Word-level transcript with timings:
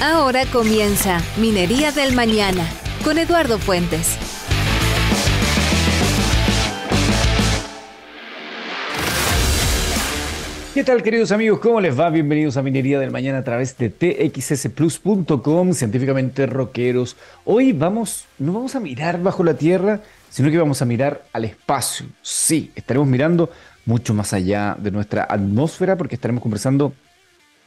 Ahora 0.00 0.46
comienza 0.52 1.20
Minería 1.40 1.90
del 1.90 2.14
Mañana 2.14 2.64
con 3.02 3.18
Eduardo 3.18 3.58
Fuentes. 3.58 4.16
¿Qué 10.72 10.84
tal 10.84 11.02
queridos 11.02 11.32
amigos? 11.32 11.58
¿Cómo 11.58 11.80
les 11.80 11.98
va? 11.98 12.10
Bienvenidos 12.10 12.56
a 12.56 12.62
Minería 12.62 13.00
del 13.00 13.10
Mañana 13.10 13.38
a 13.38 13.42
través 13.42 13.76
de 13.76 13.90
txsplus.com, 13.90 15.72
científicamente 15.72 16.46
rockeros. 16.46 17.16
Hoy 17.44 17.72
vamos, 17.72 18.26
no 18.38 18.52
vamos 18.52 18.76
a 18.76 18.80
mirar 18.80 19.20
bajo 19.20 19.42
la 19.42 19.54
tierra, 19.54 20.02
sino 20.30 20.48
que 20.48 20.58
vamos 20.58 20.80
a 20.80 20.84
mirar 20.84 21.24
al 21.32 21.44
espacio. 21.44 22.06
Sí, 22.22 22.70
estaremos 22.76 23.08
mirando 23.08 23.50
mucho 23.84 24.14
más 24.14 24.32
allá 24.32 24.76
de 24.78 24.92
nuestra 24.92 25.26
atmósfera 25.28 25.96
porque 25.96 26.14
estaremos 26.14 26.40
conversando 26.40 26.92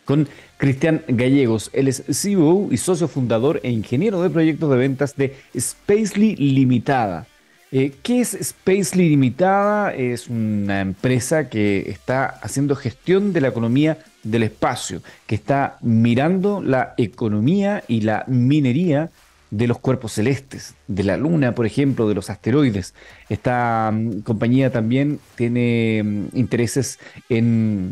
con 0.06 0.28
Cristian 0.58 1.04
Gallegos. 1.08 1.70
Él 1.74 1.88
es 1.88 2.04
CEO 2.10 2.68
y 2.72 2.78
socio 2.78 3.08
fundador 3.08 3.60
e 3.64 3.72
ingeniero 3.72 4.22
de 4.22 4.30
proyectos 4.30 4.70
de 4.70 4.78
ventas 4.78 5.16
de 5.16 5.36
Spacely 5.58 6.36
Limitada. 6.36 7.28
Eh, 7.74 7.94
¿Qué 8.04 8.20
es 8.20 8.38
Spacely 8.42 9.10
Limitada? 9.10 9.94
Es 9.94 10.28
una 10.28 10.82
empresa 10.82 11.50
que 11.50 11.90
está 11.90 12.26
haciendo 12.26 12.76
gestión 12.76 13.32
de 13.32 13.42
la 13.42 13.48
economía 13.48 13.98
del 14.24 14.44
espacio, 14.44 15.02
que 15.26 15.36
está 15.36 15.78
mirando 15.82 16.62
la 16.62 16.94
economía 16.98 17.84
y 17.88 18.02
la 18.02 18.26
minería 18.28 19.10
de 19.52 19.68
los 19.68 19.80
cuerpos 19.80 20.14
celestes, 20.14 20.76
de 20.88 21.04
la 21.04 21.18
Luna, 21.18 21.54
por 21.54 21.66
ejemplo, 21.66 22.08
de 22.08 22.16
los 22.16 22.30
asteroides. 22.30 22.94
Esta 23.30 23.92
mm, 23.94 24.22
compañía 24.22 24.72
también 24.72 25.20
tiene 25.36 26.02
mm, 26.04 26.38
intereses 26.38 27.00
en 27.30 27.91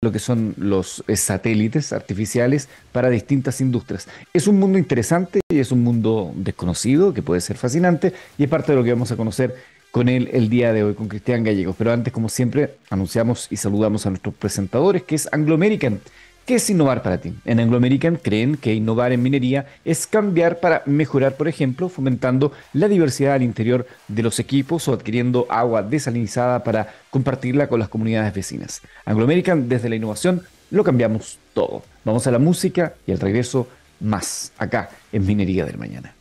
lo 0.00 0.12
que 0.12 0.20
son 0.20 0.54
los 0.58 1.02
eh, 1.08 1.16
satélites 1.16 1.92
artificiales 1.92 2.68
para 2.92 3.10
distintas 3.10 3.60
industrias. 3.60 4.06
Es 4.32 4.46
un 4.46 4.58
mundo 4.60 4.78
interesante 4.78 5.40
y 5.50 5.58
es 5.58 5.72
un 5.72 5.82
mundo 5.82 6.32
desconocido 6.36 7.12
que 7.12 7.22
puede 7.22 7.40
ser 7.40 7.56
fascinante 7.56 8.12
y 8.36 8.44
es 8.44 8.48
parte 8.48 8.70
de 8.70 8.78
lo 8.78 8.84
que 8.84 8.92
vamos 8.92 9.10
a 9.10 9.16
conocer 9.16 9.56
con 9.90 10.08
él 10.08 10.30
el 10.32 10.48
día 10.50 10.72
de 10.72 10.84
hoy, 10.84 10.94
con 10.94 11.08
Cristian 11.08 11.42
Gallegos. 11.42 11.74
Pero 11.76 11.92
antes, 11.92 12.12
como 12.12 12.28
siempre, 12.28 12.76
anunciamos 12.90 13.48
y 13.50 13.56
saludamos 13.56 14.06
a 14.06 14.10
nuestros 14.10 14.36
presentadores, 14.36 15.02
que 15.02 15.16
es 15.16 15.28
Anglo 15.32 15.56
American 15.56 16.00
¿Qué 16.48 16.54
es 16.54 16.70
innovar 16.70 17.02
para 17.02 17.20
ti? 17.20 17.34
En 17.44 17.60
Anglo 17.60 17.76
American 17.76 18.16
creen 18.16 18.56
que 18.56 18.72
innovar 18.72 19.12
en 19.12 19.22
minería 19.22 19.66
es 19.84 20.06
cambiar 20.06 20.60
para 20.60 20.82
mejorar, 20.86 21.36
por 21.36 21.46
ejemplo, 21.46 21.90
fomentando 21.90 22.52
la 22.72 22.88
diversidad 22.88 23.34
al 23.34 23.42
interior 23.42 23.86
de 24.08 24.22
los 24.22 24.38
equipos 24.38 24.88
o 24.88 24.94
adquiriendo 24.94 25.46
agua 25.50 25.82
desalinizada 25.82 26.64
para 26.64 26.88
compartirla 27.10 27.68
con 27.68 27.80
las 27.80 27.90
comunidades 27.90 28.32
vecinas. 28.32 28.80
Anglo 29.04 29.24
American, 29.24 29.68
desde 29.68 29.90
la 29.90 29.96
innovación, 29.96 30.40
lo 30.70 30.84
cambiamos 30.84 31.38
todo. 31.52 31.82
Vamos 32.06 32.26
a 32.26 32.30
la 32.30 32.38
música 32.38 32.94
y 33.06 33.12
al 33.12 33.20
regreso 33.20 33.68
más 34.00 34.50
acá 34.56 34.88
en 35.12 35.26
Minería 35.26 35.66
del 35.66 35.76
Mañana. 35.76 36.14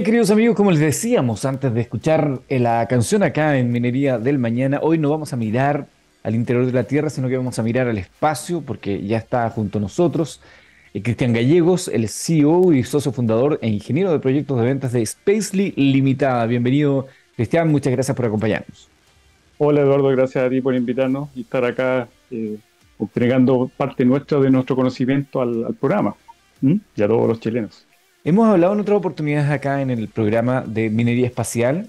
Bien, 0.00 0.06
queridos 0.06 0.30
amigos, 0.30 0.56
como 0.56 0.70
les 0.70 0.80
decíamos 0.80 1.44
antes 1.44 1.74
de 1.74 1.82
escuchar 1.82 2.40
eh, 2.48 2.58
la 2.58 2.88
canción 2.88 3.22
acá 3.22 3.58
en 3.58 3.70
Minería 3.70 4.18
del 4.18 4.38
Mañana, 4.38 4.80
hoy 4.80 4.96
no 4.96 5.10
vamos 5.10 5.34
a 5.34 5.36
mirar 5.36 5.88
al 6.22 6.34
interior 6.34 6.64
de 6.64 6.72
la 6.72 6.84
Tierra, 6.84 7.10
sino 7.10 7.28
que 7.28 7.36
vamos 7.36 7.58
a 7.58 7.62
mirar 7.62 7.86
al 7.86 7.98
espacio, 7.98 8.62
porque 8.62 9.06
ya 9.06 9.18
está 9.18 9.50
junto 9.50 9.76
a 9.76 9.82
nosotros 9.82 10.40
eh, 10.94 11.02
Cristian 11.02 11.34
Gallegos, 11.34 11.88
el 11.88 12.08
CEO 12.08 12.72
y 12.72 12.82
socio 12.82 13.12
fundador 13.12 13.58
e 13.60 13.68
ingeniero 13.68 14.10
de 14.10 14.20
proyectos 14.20 14.58
de 14.58 14.64
ventas 14.64 14.92
de 14.92 15.04
Spacely 15.04 15.74
Limitada. 15.76 16.46
Bienvenido, 16.46 17.06
Cristian, 17.36 17.68
muchas 17.68 17.92
gracias 17.92 18.16
por 18.16 18.24
acompañarnos. 18.24 18.88
Hola 19.58 19.82
Eduardo, 19.82 20.08
gracias 20.08 20.42
a 20.42 20.48
ti 20.48 20.62
por 20.62 20.74
invitarnos 20.74 21.28
y 21.34 21.42
estar 21.42 21.62
acá 21.62 22.08
eh, 22.30 22.56
entregando 22.98 23.70
parte 23.76 24.06
nuestra 24.06 24.40
de 24.40 24.50
nuestro 24.50 24.76
conocimiento 24.76 25.42
al, 25.42 25.74
programa 25.78 26.14
y 26.62 27.02
a 27.02 27.06
todos 27.06 27.28
los 27.28 27.38
chilenos. 27.38 27.86
Hemos 28.22 28.46
hablado 28.48 28.74
en 28.74 28.80
otras 28.80 28.98
oportunidades 28.98 29.50
acá 29.50 29.80
en 29.80 29.88
el 29.88 30.08
programa 30.08 30.62
de 30.66 30.90
minería 30.90 31.26
espacial, 31.26 31.86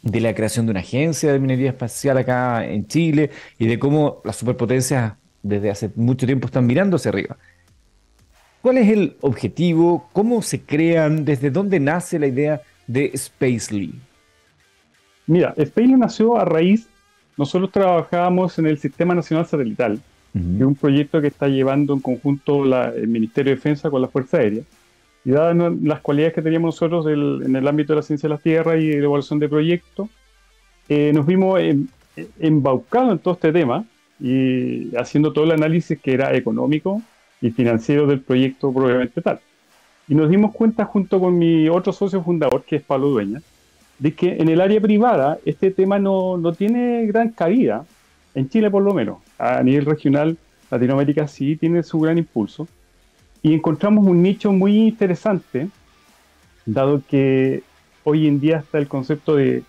de 0.00 0.20
la 0.20 0.34
creación 0.34 0.64
de 0.64 0.70
una 0.70 0.80
agencia 0.80 1.30
de 1.30 1.38
minería 1.38 1.68
espacial 1.68 2.16
acá 2.16 2.64
en 2.64 2.86
Chile 2.86 3.30
y 3.58 3.66
de 3.66 3.78
cómo 3.78 4.22
las 4.24 4.36
superpotencias 4.36 5.12
desde 5.42 5.70
hace 5.70 5.90
mucho 5.94 6.24
tiempo 6.24 6.46
están 6.46 6.66
mirando 6.66 6.96
hacia 6.96 7.10
arriba. 7.10 7.36
¿Cuál 8.62 8.78
es 8.78 8.88
el 8.88 9.16
objetivo? 9.20 10.08
¿Cómo 10.14 10.40
se 10.40 10.62
crean? 10.62 11.26
¿Desde 11.26 11.50
dónde 11.50 11.78
nace 11.80 12.18
la 12.18 12.28
idea 12.28 12.62
de 12.86 13.12
Spacely? 13.14 13.94
Mira, 15.26 15.52
Spacely 15.52 15.96
nació 15.96 16.38
a 16.38 16.46
raíz, 16.46 16.88
nosotros 17.36 17.70
trabajábamos 17.70 18.58
en 18.58 18.68
el 18.68 18.78
Sistema 18.78 19.14
Nacional 19.14 19.44
Satelital, 19.44 20.00
de 20.32 20.64
un 20.64 20.74
proyecto 20.74 21.20
que 21.20 21.26
está 21.26 21.46
llevando 21.48 21.92
en 21.92 22.00
conjunto 22.00 22.64
el 22.64 23.08
Ministerio 23.08 23.50
de 23.50 23.56
Defensa 23.56 23.90
con 23.90 24.00
la 24.00 24.08
Fuerza 24.08 24.38
Aérea 24.38 24.62
y 25.24 25.30
dadas 25.30 25.56
las 25.82 26.00
cualidades 26.00 26.34
que 26.34 26.42
teníamos 26.42 26.74
nosotros 26.74 27.06
en 27.06 27.54
el 27.54 27.68
ámbito 27.68 27.92
de 27.92 27.96
la 27.96 28.02
ciencia 28.02 28.28
de 28.28 28.34
la 28.34 28.40
Tierra 28.40 28.76
y 28.76 28.86
de 28.86 28.98
evaluación 28.98 29.38
de 29.38 29.48
proyectos, 29.48 30.08
eh, 30.88 31.12
nos 31.12 31.26
vimos 31.26 31.60
embaucados 32.40 33.12
en 33.12 33.18
todo 33.18 33.34
este 33.34 33.52
tema 33.52 33.84
y 34.20 34.94
haciendo 34.96 35.32
todo 35.32 35.44
el 35.44 35.52
análisis 35.52 35.98
que 36.00 36.14
era 36.14 36.34
económico 36.34 37.02
y 37.40 37.50
financiero 37.50 38.06
del 38.06 38.20
proyecto 38.20 38.72
probablemente 38.72 39.20
tal. 39.20 39.40
Y 40.08 40.14
nos 40.14 40.30
dimos 40.30 40.54
cuenta 40.54 40.86
junto 40.86 41.20
con 41.20 41.38
mi 41.38 41.68
otro 41.68 41.92
socio 41.92 42.22
fundador, 42.22 42.64
que 42.64 42.76
es 42.76 42.82
Pablo 42.82 43.08
Dueña, 43.08 43.42
de 43.98 44.14
que 44.14 44.36
en 44.38 44.48
el 44.48 44.60
área 44.60 44.80
privada 44.80 45.38
este 45.44 45.70
tema 45.70 45.98
no, 45.98 46.38
no 46.38 46.52
tiene 46.52 47.06
gran 47.06 47.30
cabida, 47.30 47.84
en 48.34 48.48
Chile 48.48 48.70
por 48.70 48.82
lo 48.82 48.94
menos. 48.94 49.18
A 49.38 49.62
nivel 49.62 49.84
regional, 49.84 50.38
Latinoamérica 50.70 51.28
sí 51.28 51.56
tiene 51.56 51.82
su 51.82 52.00
gran 52.00 52.18
impulso 52.18 52.66
y 53.42 53.54
encontramos 53.54 54.06
un 54.06 54.22
nicho 54.22 54.52
muy 54.52 54.76
interesante, 54.76 55.68
dado 56.66 57.02
que 57.08 57.62
hoy 58.04 58.26
en 58.26 58.40
día 58.40 58.58
está 58.58 58.78
el 58.78 58.88
concepto 58.88 59.36
de, 59.36 59.62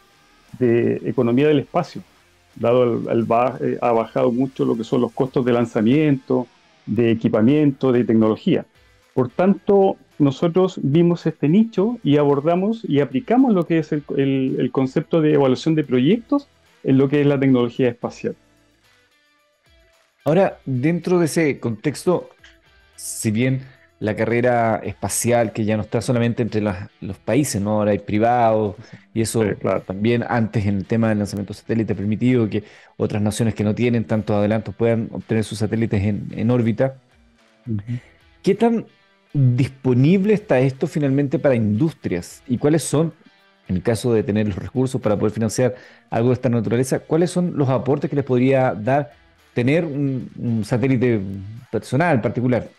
economía 0.59 1.47
del 1.47 1.59
espacio, 1.59 2.01
dado 2.55 2.83
el, 2.83 3.27
eh, 3.61 3.77
ha 3.81 3.91
bajado 3.91 4.31
mucho 4.31 4.65
lo 4.65 4.75
que 4.75 4.83
son 4.83 5.01
los 5.01 5.11
costos 5.11 5.45
de 5.45 5.53
lanzamiento, 5.53 6.47
de 6.85 7.11
equipamiento, 7.11 7.91
de 7.91 8.03
tecnología. 8.03 8.65
Por 9.13 9.29
tanto, 9.29 9.97
nosotros 10.17 10.79
vimos 10.81 11.25
este 11.25 11.47
nicho 11.47 11.97
y 12.03 12.17
abordamos 12.17 12.83
y 12.83 12.99
aplicamos 12.99 13.53
lo 13.53 13.65
que 13.65 13.79
es 13.79 13.91
el, 13.91 14.03
el 14.17 14.71
concepto 14.71 15.21
de 15.21 15.33
evaluación 15.33 15.75
de 15.75 15.83
proyectos 15.83 16.47
en 16.83 16.97
lo 16.97 17.07
que 17.09 17.21
es 17.21 17.27
la 17.27 17.39
tecnología 17.39 17.89
espacial. 17.89 18.35
Ahora, 20.25 20.59
dentro 20.65 21.19
de 21.19 21.25
ese 21.25 21.59
contexto, 21.59 22.29
si 22.99 23.31
bien 23.31 23.61
la 24.01 24.15
carrera 24.15 24.81
espacial 24.83 25.53
que 25.53 25.63
ya 25.63 25.77
no 25.77 25.83
está 25.83 26.01
solamente 26.01 26.43
entre 26.43 26.61
los 26.61 27.17
países, 27.23 27.61
¿no? 27.61 27.71
Ahora 27.71 27.91
hay 27.91 27.99
privados 27.99 28.75
y 29.13 29.21
eso 29.21 29.43
también 29.85 30.25
antes 30.27 30.65
en 30.65 30.77
el 30.77 30.85
tema 30.85 31.09
del 31.09 31.19
lanzamiento 31.19 31.53
satélite 31.53 31.93
ha 31.93 31.95
permitido 31.95 32.49
que 32.49 32.63
otras 32.97 33.21
naciones 33.21 33.55
que 33.55 33.63
no 33.63 33.73
tienen 33.73 34.03
tantos 34.03 34.35
adelantos 34.35 34.75
puedan 34.75 35.09
obtener 35.11 35.45
sus 35.45 35.59
satélites 35.59 36.01
en, 36.03 36.51
órbita. 36.51 36.95
¿Qué 38.43 38.55
tan 38.55 38.85
disponible 39.33 40.33
está 40.33 40.59
esto 40.59 40.85
finalmente 40.85 41.39
para 41.39 41.55
industrias? 41.55 42.43
¿Y 42.47 42.57
cuáles 42.57 42.83
son, 42.83 43.13
en 43.69 43.77
el 43.77 43.81
caso 43.81 44.13
de 44.13 44.23
tener 44.23 44.47
los 44.47 44.57
recursos 44.57 44.99
para 44.99 45.17
poder 45.17 45.33
financiar 45.33 45.75
algo 46.09 46.29
de 46.29 46.33
esta 46.33 46.49
naturaleza, 46.49 46.99
cuáles 46.99 47.31
son 47.31 47.57
los 47.57 47.69
aportes 47.69 48.09
que 48.09 48.17
les 48.17 48.25
podría 48.25 48.73
dar 48.73 49.11
tener 49.53 49.85
un 49.85 50.63
satélite 50.65 51.21
personal 51.69 52.19
particular? 52.21 52.78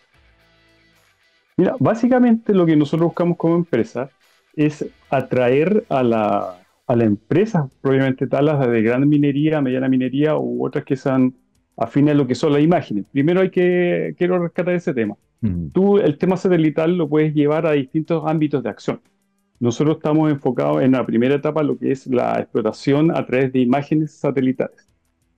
Mira, 1.60 1.76
básicamente 1.78 2.54
lo 2.54 2.64
que 2.64 2.74
nosotros 2.74 3.08
buscamos 3.08 3.36
como 3.36 3.54
empresa 3.54 4.08
es 4.56 4.86
atraer 5.10 5.84
a 5.90 6.02
la, 6.02 6.58
a 6.86 6.96
la 6.96 7.04
empresa, 7.04 7.68
probablemente 7.82 8.26
tal, 8.26 8.46
las 8.46 8.66
de 8.66 8.80
gran 8.80 9.06
minería, 9.06 9.60
mediana 9.60 9.86
minería 9.86 10.38
u 10.38 10.64
otras 10.64 10.86
que 10.86 10.96
sean 10.96 11.34
afines 11.76 12.14
a 12.14 12.16
lo 12.16 12.26
que 12.26 12.34
son 12.34 12.54
las 12.54 12.62
imágenes. 12.62 13.04
Primero 13.12 13.42
hay 13.42 13.50
que, 13.50 14.14
quiero 14.16 14.38
rescatar 14.38 14.72
ese 14.72 14.94
tema. 14.94 15.16
Tú 15.74 15.98
el 15.98 16.16
tema 16.16 16.38
satelital 16.38 16.96
lo 16.96 17.10
puedes 17.10 17.34
llevar 17.34 17.66
a 17.66 17.72
distintos 17.72 18.22
ámbitos 18.26 18.62
de 18.62 18.70
acción. 18.70 19.02
Nosotros 19.58 19.98
estamos 19.98 20.30
enfocados 20.30 20.80
en 20.80 20.92
la 20.92 21.04
primera 21.04 21.34
etapa, 21.34 21.62
lo 21.62 21.76
que 21.76 21.92
es 21.92 22.06
la 22.06 22.40
explotación 22.40 23.10
a 23.14 23.26
través 23.26 23.52
de 23.52 23.58
imágenes 23.58 24.12
satelitales. 24.12 24.88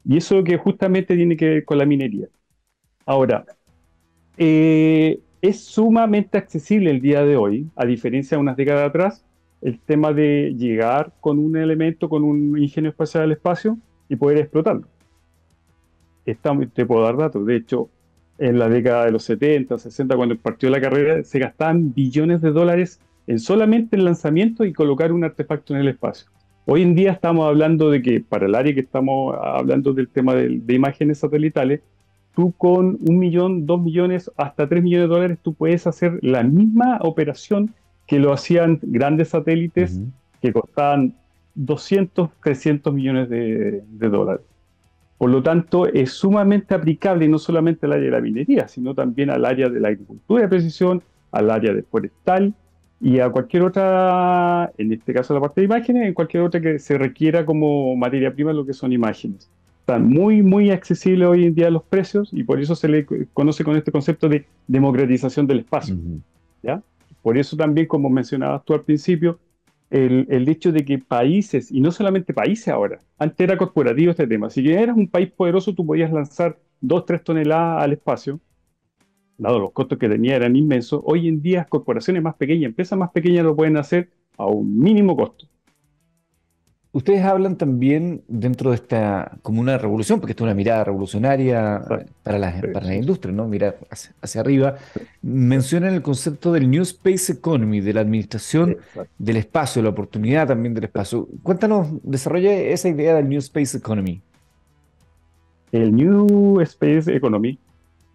Y 0.05 0.19
eso 0.19 0.45
que 0.45 0.57
justamente 0.57 1.17
tiene 1.17 1.37
que 1.37 1.49
ver 1.49 1.65
con 1.65 1.79
la 1.79 1.85
minería. 1.85 2.29
Ahora, 3.07 3.45
eh, 4.37 5.19
es 5.43 5.61
sumamente 5.65 6.39
accesible 6.39 6.91
el 6.91 7.01
día 7.01 7.25
de 7.25 7.37
hoy, 7.37 7.67
a 7.75 7.85
diferencia 7.85 8.37
de 8.37 8.41
unas 8.41 8.57
décadas 8.57 8.89
atrás, 8.89 9.25
el 9.61 9.81
tema 9.81 10.13
de 10.13 10.55
llegar 10.57 11.13
con 11.21 11.41
un 11.41 11.57
elemento, 11.57 12.09
con 12.09 12.23
un 12.23 12.57
ingenio 12.57 12.91
espacial 12.91 13.25
al 13.25 13.33
espacio 13.33 13.77
y 14.09 14.15
poder 14.15 14.39
explotarlo. 14.39 14.87
te 16.25 16.87
puedo 16.87 17.03
dar 17.03 17.17
datos, 17.17 17.45
de 17.45 17.57
hecho, 17.57 17.91
en 18.39 18.59
la 18.59 18.69
década 18.69 19.05
de 19.05 19.11
los 19.11 19.25
70, 19.25 19.79
60, 19.79 20.17
cuando 20.17 20.37
partió 20.39 20.71
la 20.71 20.81
carrera, 20.81 21.25
se 21.25 21.41
gastaban 21.41 21.93
billones 21.93 22.41
de 22.41 22.53
dólares 22.53 23.01
en 23.27 23.41
solamente 23.41 23.97
el 23.97 24.05
lanzamiento 24.05 24.65
y 24.65 24.73
colocar 24.73 25.13
un 25.13 25.25
artefacto 25.25 25.75
en 25.75 25.81
el 25.81 25.89
espacio. 25.89 26.29
Hoy 26.67 26.83
en 26.83 26.95
día 26.95 27.11
estamos 27.11 27.49
hablando 27.49 27.91
de 27.91 28.01
que 28.01 28.21
para 28.21 28.47
el 28.47 28.55
área 28.55 28.75
que 28.75 28.81
estamos 28.81 29.37
hablando 29.41 29.93
del 29.93 30.09
tema 30.09 30.35
de 30.35 30.75
imágenes 30.75 31.19
satelitales, 31.19 31.81
tú 32.35 32.53
con 32.57 32.99
un 33.01 33.19
millón, 33.19 33.67
dos 33.67 33.81
millones, 33.81 34.31
hasta 34.37 34.69
tres 34.69 34.83
millones 34.83 35.09
de 35.09 35.15
dólares, 35.15 35.39
tú 35.43 35.55
puedes 35.55 35.87
hacer 35.87 36.19
la 36.23 36.43
misma 36.43 36.99
operación 37.03 37.75
que 38.07 38.19
lo 38.19 38.33
hacían 38.33 38.79
grandes 38.83 39.29
satélites 39.29 40.01
que 40.41 40.53
costaban 40.53 41.15
200, 41.55 42.31
300 42.43 42.93
millones 42.93 43.29
de, 43.29 43.83
dólares. 43.99 44.45
Por 45.19 45.31
lo 45.31 45.43
tanto, 45.43 45.87
es 45.87 46.13
sumamente 46.13 46.75
aplicable 46.75 47.29
no 47.29 47.39
solamente 47.39 47.87
al 47.87 47.93
área 47.93 48.07
de 48.07 48.11
la 48.11 48.21
minería, 48.21 48.67
sino 48.67 48.95
también 48.95 49.31
al 49.31 49.45
área 49.45 49.69
de 49.69 49.79
la 49.79 49.89
agricultura 49.89 50.43
de 50.43 50.49
precisión, 50.49 51.03
al 51.31 51.51
área 51.51 51.73
de 51.73 51.83
forestal 51.83 52.55
y 53.01 53.21
a 53.21 53.31
cualquier 53.31 53.63
otra, 53.63 54.73
en 54.79 54.93
este 54.93 55.13
caso 55.13 55.35
la 55.35 55.41
parte 55.41 55.61
de 55.61 55.67
imágenes, 55.67 56.07
en 56.07 56.15
cualquier 56.15 56.43
otra 56.43 56.61
que 56.61 56.79
se 56.79 56.99
requiera 56.99 57.47
como 57.47 57.95
materia 57.97 58.33
prima 58.33 58.53
lo 58.53 58.67
que 58.67 58.73
son 58.73 58.93
imágenes 58.93 59.49
están 59.93 60.09
muy, 60.09 60.43
muy 60.43 60.71
accesibles 60.71 61.29
hoy 61.29 61.45
en 61.45 61.55
día 61.55 61.71
los 61.71 61.83
precios 61.83 62.31
y 62.33 62.45
por 62.45 62.61
eso 62.61 62.75
se 62.75 62.89
le 62.89 63.07
conoce 63.35 63.63
con 63.63 63.77
este 63.77 63.93
concepto 63.93 64.29
de 64.29 64.47
democratización 64.67 65.47
del 65.47 65.61
espacio. 65.61 65.97
¿ya? 66.63 66.83
Por 67.21 67.37
eso 67.37 67.57
también, 67.57 67.87
como 67.87 68.09
mencionabas 68.09 68.65
tú 68.65 68.73
al 68.73 68.83
principio, 68.83 69.39
el, 69.91 70.27
el, 70.31 70.49
hecho 70.49 70.73
de 70.73 70.83
que 70.87 70.99
países, 70.99 71.71
y 71.71 71.81
no 71.81 71.91
solamente 71.91 72.33
países 72.33 72.69
ahora, 72.69 73.01
antes 73.19 73.39
era 73.39 73.59
corporativo 73.59 74.13
este 74.13 74.27
tema, 74.27 74.49
si 74.49 74.67
eras 74.73 74.97
un 74.97 75.07
país 75.07 75.31
poderoso 75.31 75.75
tú 75.75 75.85
podías 75.85 76.11
lanzar 76.11 76.59
2, 76.81 77.05
3 77.05 77.23
toneladas 77.23 77.85
al 77.85 77.93
espacio, 77.93 78.41
dado 79.37 79.59
los 79.59 79.73
costos 79.73 79.99
que 79.99 80.09
tenía 80.09 80.37
eran 80.37 80.57
inmensos, 80.57 81.03
hoy 81.05 81.29
en 81.29 81.43
día 81.43 81.67
corporaciones 81.67 82.23
más 82.23 82.37
pequeñas, 82.37 82.71
empresas 82.71 82.99
más 82.99 83.11
pequeñas 83.11 83.45
lo 83.45 83.55
pueden 83.55 83.77
hacer 83.77 84.09
a 84.39 84.47
un 84.47 84.79
mínimo 84.79 85.15
costo. 85.15 85.47
Ustedes 86.95 87.25
hablan 87.25 87.57
también 87.57 88.23
dentro 88.29 88.69
de 88.69 88.77
esta 88.77 89.39
como 89.41 89.63
una 89.63 89.79
revolución, 89.79 90.21
porque 90.21 90.33
esto 90.33 90.45
es 90.45 90.49
una 90.49 90.55
mirada 90.55 90.85
revolucionaria 90.85 91.83
para 92.23 92.39
la, 92.39 92.61
para 92.71 92.85
la 92.85 92.95
industria, 92.95 93.33
¿no? 93.33 93.49
Mirar 93.49 93.79
hacia, 94.21 94.41
arriba. 94.43 94.77
Mencionan 95.23 95.95
el 95.95 96.03
concepto 96.03 96.53
del 96.53 96.71
New 96.71 96.83
Space 96.83 97.33
Economy, 97.33 97.81
de 97.81 97.95
la 97.95 98.03
administración 98.03 98.77
del 99.17 99.37
espacio, 99.39 99.81
la 99.83 99.89
oportunidad 99.89 100.49
también 100.49 100.75
del 100.75 100.85
espacio. 100.85 101.29
Cuéntanos, 101.43 101.89
desarrolla 102.03 102.53
esa 102.53 102.91
idea 102.91 103.15
del 103.15 103.27
New 103.27 103.39
Space 103.39 103.75
Economy. 103.75 104.21
El 105.73 105.97
New 105.97 106.61
Space 106.61 107.11
Economy 107.15 107.59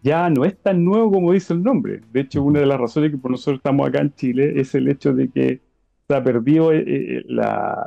ya 0.04 0.30
no 0.30 0.46
es 0.46 0.56
tan 0.56 0.86
nuevo 0.86 1.12
como 1.12 1.34
dice 1.34 1.54
el 1.54 1.64
nombre. 1.64 2.02
De 2.14 2.20
hecho, 2.20 2.44
una 2.44 2.60
de 2.60 2.68
las 2.68 2.80
razones 2.80 3.10
que 3.10 3.18
por 3.18 3.32
nosotros 3.32 3.58
estamos 3.58 3.90
acá 3.90 4.02
en 4.02 4.14
Chile 4.14 4.60
es 4.60 4.76
el 4.76 4.88
hecho 4.88 5.14
de 5.14 5.30
que 5.30 5.67
ha 6.16 6.24
perdido 6.24 6.72
eh, 6.72 6.84
eh, 6.88 7.26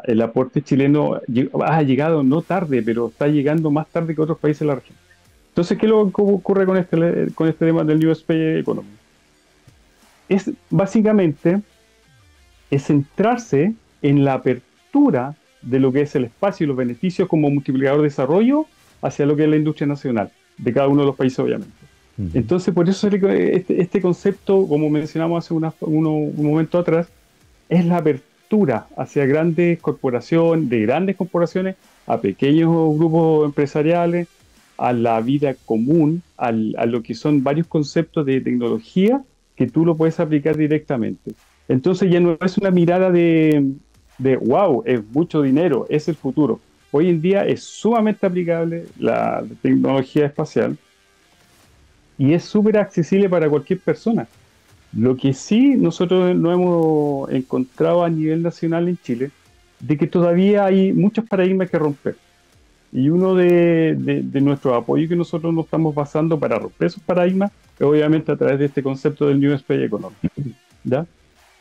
el 0.04 0.20
aporte 0.20 0.60
chileno, 0.60 1.18
ha 1.64 1.82
llegado 1.82 2.22
no 2.22 2.42
tarde, 2.42 2.82
pero 2.82 3.08
está 3.08 3.28
llegando 3.28 3.70
más 3.70 3.88
tarde 3.88 4.14
que 4.14 4.20
otros 4.20 4.38
países 4.38 4.60
de 4.60 4.66
la 4.66 4.74
región. 4.74 4.98
Entonces, 5.48 5.78
¿qué 5.78 5.86
es 5.86 5.90
lo 5.90 6.04
que 6.12 6.20
ocurre 6.20 6.66
con 6.66 6.76
este, 6.76 7.28
con 7.34 7.48
este 7.48 7.64
tema 7.64 7.82
del 7.82 7.98
New 7.98 8.10
Space 8.10 8.58
Economy? 8.58 8.88
Es 10.28 10.50
básicamente 10.68 11.62
es 12.70 12.84
centrarse 12.84 13.72
en 14.02 14.24
la 14.24 14.34
apertura 14.34 15.34
de 15.62 15.80
lo 15.80 15.90
que 15.90 16.02
es 16.02 16.14
el 16.14 16.24
espacio 16.24 16.64
y 16.64 16.68
los 16.68 16.76
beneficios 16.76 17.26
como 17.26 17.48
multiplicador 17.48 18.02
de 18.02 18.04
desarrollo 18.04 18.66
hacia 19.00 19.24
lo 19.24 19.34
que 19.34 19.44
es 19.44 19.48
la 19.48 19.56
industria 19.56 19.86
nacional, 19.86 20.30
de 20.58 20.72
cada 20.74 20.88
uno 20.88 21.00
de 21.00 21.06
los 21.06 21.16
países, 21.16 21.38
obviamente. 21.38 21.72
Entonces, 22.34 22.74
por 22.74 22.86
eso 22.86 23.08
este, 23.08 23.80
este, 23.80 24.00
concepto, 24.02 24.66
como 24.68 24.90
mencionamos 24.90 25.42
hace 25.42 25.54
un 25.54 26.34
momento 26.36 26.78
atrás, 26.78 27.08
es 27.70 27.86
la 27.86 27.98
apertura 27.98 28.88
hacia 28.96 29.24
grandes 29.24 29.78
corporaciones, 29.80 30.68
de 30.68 30.80
grandes 30.82 31.16
corporaciones, 31.16 31.76
a 32.06 32.20
pequeños 32.20 32.68
grupos 32.98 33.46
empresariales, 33.46 34.28
a 34.76 34.92
la 34.92 35.20
vida 35.20 35.54
común, 35.64 36.22
a 36.36 36.50
lo 36.52 37.02
que 37.02 37.14
son 37.14 37.42
varios 37.44 37.66
conceptos 37.66 38.26
de 38.26 38.40
tecnología 38.40 39.22
que 39.56 39.66
tú 39.66 39.84
lo 39.84 39.96
puedes 39.96 40.18
aplicar 40.18 40.56
directamente. 40.56 41.32
Entonces 41.68 42.10
ya 42.10 42.18
no 42.18 42.36
es 42.40 42.58
una 42.58 42.70
mirada 42.70 43.10
de, 43.10 43.72
de 44.18 44.36
wow, 44.36 44.82
es 44.84 45.04
mucho 45.12 45.42
dinero, 45.42 45.86
es 45.88 46.08
el 46.08 46.16
futuro. 46.16 46.60
Hoy 46.90 47.08
en 47.08 47.20
día 47.20 47.46
es 47.46 47.62
sumamente 47.62 48.26
aplicable 48.26 48.86
la 48.98 49.44
tecnología 49.62 50.26
espacial 50.26 50.76
y 52.18 52.32
es 52.32 52.42
súper 52.42 52.78
accesible 52.78 53.28
para 53.28 53.48
cualquier 53.48 53.78
persona. 53.78 54.26
Lo 54.92 55.16
que 55.16 55.32
sí 55.34 55.76
nosotros 55.76 56.34
no 56.34 56.52
hemos 56.52 57.30
encontrado 57.30 58.04
a 58.04 58.10
nivel 58.10 58.42
nacional 58.42 58.88
en 58.88 58.98
Chile, 58.98 59.30
de 59.78 59.96
que 59.96 60.06
todavía 60.06 60.64
hay 60.64 60.92
muchos 60.92 61.24
paradigmas 61.26 61.70
que 61.70 61.78
romper. 61.78 62.16
Y 62.92 63.08
uno 63.08 63.36
de, 63.36 63.94
de, 63.96 64.40
nuestros 64.40 64.74
apoyos 64.74 65.08
que 65.08 65.14
nosotros 65.14 65.54
nos 65.54 65.66
estamos 65.66 65.94
basando 65.94 66.38
para 66.38 66.58
romper 66.58 66.88
esos 66.88 67.02
paradigmas 67.02 67.52
es 67.78 67.86
obviamente 67.86 68.32
a 68.32 68.36
través 68.36 68.58
de 68.58 68.64
este 68.66 68.82
concepto 68.82 69.28
del 69.28 69.38
New 69.40 69.52
Space 69.54 69.84
Economy. 69.84 70.16
¿ya? 70.82 71.06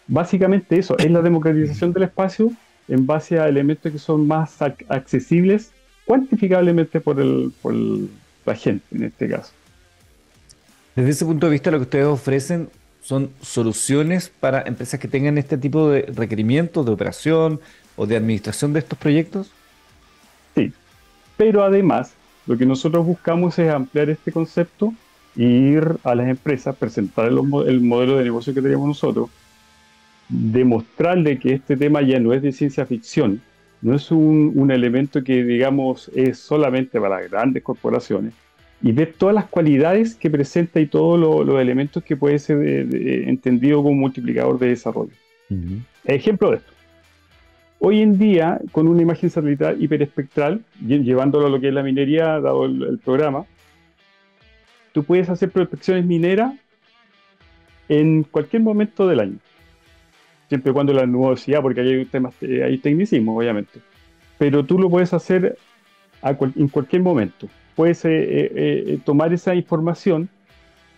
Básicamente 0.07 0.79
eso, 0.79 0.97
es 0.97 1.11
la 1.11 1.21
democratización 1.21 1.93
del 1.93 2.03
espacio 2.03 2.51
en 2.87 3.05
base 3.05 3.39
a 3.39 3.47
elementos 3.47 3.91
que 3.91 3.99
son 3.99 4.25
más 4.25 4.59
accesibles 4.61 5.71
cuantificablemente 6.05 6.99
por, 6.99 7.21
el, 7.21 7.53
por 7.61 7.75
la 8.45 8.55
gente 8.55 8.83
en 8.91 9.03
este 9.03 9.29
caso. 9.29 9.53
Desde 10.95 11.11
ese 11.11 11.25
punto 11.25 11.45
de 11.45 11.51
vista, 11.51 11.69
lo 11.69 11.77
que 11.77 11.83
ustedes 11.83 12.07
ofrecen 12.07 12.69
son 13.09 13.31
soluciones 13.41 14.31
para 14.39 14.61
empresas 14.61 14.99
que 14.99 15.07
tengan 15.07 15.39
este 15.39 15.57
tipo 15.57 15.89
de 15.89 16.03
requerimientos 16.15 16.85
de 16.85 16.91
operación 16.91 17.59
o 17.95 18.05
de 18.05 18.15
administración 18.15 18.71
de 18.71 18.81
estos 18.81 18.99
proyectos. 18.99 19.51
Sí, 20.53 20.71
pero 21.35 21.63
además 21.63 22.13
lo 22.45 22.55
que 22.55 22.67
nosotros 22.67 23.03
buscamos 23.03 23.57
es 23.57 23.71
ampliar 23.71 24.11
este 24.11 24.31
concepto 24.31 24.93
e 25.35 25.41
ir 25.41 25.97
a 26.03 26.13
las 26.13 26.27
empresas, 26.27 26.75
presentar 26.75 27.25
el, 27.25 27.39
el 27.65 27.81
modelo 27.81 28.17
de 28.17 28.25
negocio 28.25 28.53
que 28.53 28.61
tenemos 28.61 28.87
nosotros, 28.87 29.31
demostrarle 30.27 31.39
que 31.39 31.53
este 31.53 31.77
tema 31.77 32.03
ya 32.03 32.19
no 32.19 32.31
es 32.31 32.43
de 32.43 32.51
ciencia 32.51 32.85
ficción, 32.85 33.41
no 33.81 33.95
es 33.95 34.11
un, 34.11 34.51
un 34.53 34.69
elemento 34.69 35.23
que 35.23 35.43
digamos 35.43 36.11
es 36.13 36.37
solamente 36.37 37.01
para 37.01 37.21
grandes 37.21 37.63
corporaciones, 37.63 38.35
y 38.81 38.91
ver 38.91 39.13
todas 39.17 39.35
las 39.35 39.45
cualidades 39.45 40.15
que 40.15 40.29
presenta 40.29 40.79
y 40.79 40.85
todos 40.85 41.19
los 41.19 41.59
elementos 41.61 42.03
que 42.03 42.15
puede 42.15 42.39
ser 42.39 42.57
entendido 43.27 43.83
como 43.83 43.95
multiplicador 43.95 44.57
de 44.57 44.69
desarrollo. 44.69 45.11
Ejemplo 46.05 46.51
de 46.51 46.57
esto. 46.57 46.73
Hoy 47.79 48.01
en 48.01 48.17
día, 48.17 48.59
con 48.71 48.87
una 48.87 49.01
imagen 49.01 49.29
satelital 49.29 49.81
hiperespectral, 49.81 50.63
llevándolo 50.85 51.47
a 51.47 51.49
lo 51.49 51.59
que 51.59 51.69
es 51.69 51.73
la 51.73 51.83
minería, 51.83 52.39
dado 52.39 52.65
el, 52.65 52.99
programa, 53.03 53.45
tú 54.91 55.03
puedes 55.03 55.29
hacer 55.29 55.49
prospecciones 55.49 56.05
mineras 56.05 56.53
en 57.87 58.23
cualquier 58.23 58.63
momento 58.63 59.07
del 59.07 59.21
año. 59.21 59.37
Siempre 60.49 60.71
y 60.71 60.73
cuando 60.73 60.93
la 60.93 61.05
nubosidad, 61.05 61.61
porque 61.61 61.81
hay 61.81 62.05
temas, 62.05 62.33
eh, 62.41 62.63
hay 62.63 62.77
tecnicismo, 62.79 63.37
obviamente. 63.37 63.79
Pero 64.37 64.65
tú 64.65 64.79
lo 64.79 64.89
puedes 64.89 65.13
hacer 65.13 65.57
en 66.23 66.67
cualquier 66.67 67.01
momento 67.01 67.47
puedes 67.79 68.03
eh, 68.03 68.09
eh, 68.11 68.51
eh, 68.55 68.99
tomar 69.05 69.31
esa 69.31 69.55
información, 69.55 70.27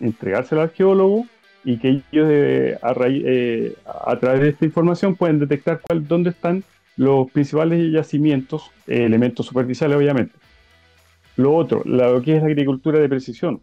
entregársela 0.00 0.62
al 0.62 0.68
arqueólogo 0.70 1.26
y 1.62 1.76
que 1.76 2.02
ellos 2.10 2.76
a, 2.82 4.16
través 4.18 4.40
de 4.40 4.48
esta 4.48 4.64
información 4.64 5.14
pueden 5.14 5.38
detectar 5.38 5.80
cuál, 5.80 6.08
dónde 6.08 6.30
están 6.30 6.64
los 6.96 7.30
principales 7.30 7.92
yacimientos, 7.92 8.72
elementos 8.88 9.46
superficiales 9.46 9.96
obviamente. 9.96 10.34
Lo 11.36 11.54
otro, 11.54 11.82
lo 11.84 12.20
que 12.20 12.34
es 12.34 12.42
la 12.42 12.48
agricultura 12.48 12.98
de 12.98 13.08
precisión. 13.08 13.60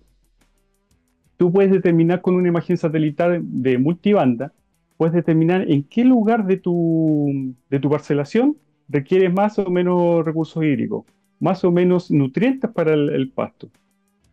Tú 1.36 1.52
puedes 1.52 1.74
determinar 1.74 2.22
con 2.22 2.36
una 2.36 2.48
imagen 2.48 2.78
satelital 2.78 3.42
de 3.44 3.78
multibanda, 3.80 4.54
puedes 4.96 5.14
determinar 5.14 5.70
en 5.70 5.84
qué 5.84 6.06
lugar 6.06 6.46
de 6.46 6.56
tu, 6.56 7.54
de 7.70 7.82
tu 7.82 7.90
parcelación 7.90 8.56
requiere 8.88 9.28
más 9.28 9.60
o 9.60 9.70
menos 9.70 10.24
recursos 10.24 10.64
hídricos 10.64 11.04
más 11.40 11.64
o 11.64 11.72
menos 11.72 12.12
nutrientes 12.12 12.70
para 12.70 12.94
el, 12.94 13.32
pasto. 13.34 13.70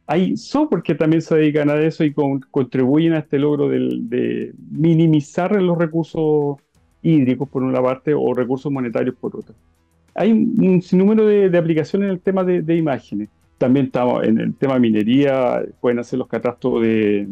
Hay 0.07 0.37
software 0.37 0.83
que 0.83 0.95
también 0.95 1.23
se 1.23 1.37
dedican 1.37 1.71
a 1.71 1.77
eso 1.77 2.05
y 2.05 2.13
contribuyen 2.13 3.15
a 3.15 3.19
este 3.19 3.39
logro 3.39 3.69
de, 3.69 4.53
minimizar 4.71 5.61
los 5.61 5.79
recursos 5.79 6.57
hídricos 7.03 7.49
por 7.49 7.63
una 7.63 7.81
parte 7.81 8.15
o 8.15 8.35
recursos 8.35 8.71
monetarios 8.71 9.15
por 9.17 9.37
otra. 9.37 9.55
Hay 10.15 10.33
un 10.33 10.81
sinnúmero 10.83 11.27
de, 11.27 11.57
aplicaciones 11.57 12.07
en 12.07 12.13
el 12.13 12.21
tema 12.21 12.45
de, 12.45 12.77
imágenes. 12.77 13.29
También 13.59 13.87
estamos 13.87 14.25
en 14.25 14.39
el 14.39 14.55
tema 14.55 14.75
de 14.75 14.81
minería, 14.81 15.63
pueden 15.81 15.99
hacer 15.99 16.19
los 16.19 16.29
catastros 16.29 16.83
de, 16.83 17.29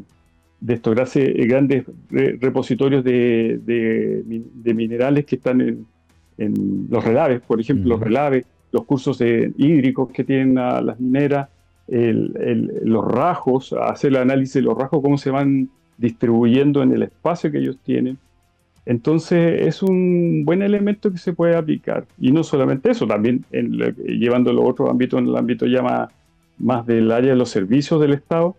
estos 0.66 0.94
grandes 0.94 1.84
repositorios 2.10 3.04
de, 3.04 4.22
minerales 4.64 5.24
que 5.24 5.36
están 5.36 5.60
en, 5.60 5.86
los 6.90 7.04
relaves, 7.04 7.40
por 7.42 7.60
ejemplo, 7.60 7.90
los 7.90 8.00
relaves 8.00 8.44
los 8.74 8.84
cursos 8.84 9.20
hídricos 9.20 10.10
que 10.10 10.24
tienen 10.24 10.56
las 10.56 10.98
mineras, 10.98 11.48
los 11.86 13.04
rajos, 13.04 13.72
hacer 13.72 14.10
el 14.10 14.16
análisis 14.16 14.54
de 14.54 14.62
los 14.62 14.76
rajos, 14.76 15.00
cómo 15.00 15.16
se 15.16 15.30
van 15.30 15.68
distribuyendo 15.96 16.82
en 16.82 16.92
el 16.92 17.04
espacio 17.04 17.52
que 17.52 17.58
ellos 17.58 17.78
tienen. 17.84 18.18
Entonces 18.84 19.62
es 19.62 19.80
un 19.80 20.42
buen 20.44 20.60
elemento 20.60 21.12
que 21.12 21.18
se 21.18 21.32
puede 21.32 21.54
aplicar. 21.56 22.04
Y 22.18 22.32
no 22.32 22.42
solamente 22.42 22.90
eso, 22.90 23.06
también 23.06 23.44
llevándolo 23.52 24.62
a 24.62 24.66
otro 24.66 24.90
ámbito, 24.90 25.18
en 25.18 25.28
el 25.28 25.36
ámbito 25.36 25.66
ya 25.66 26.10
más, 26.58 26.86
del 26.86 27.12
área 27.12 27.30
de 27.30 27.36
los 27.36 27.50
servicios 27.50 28.00
del 28.00 28.14
Estado, 28.14 28.56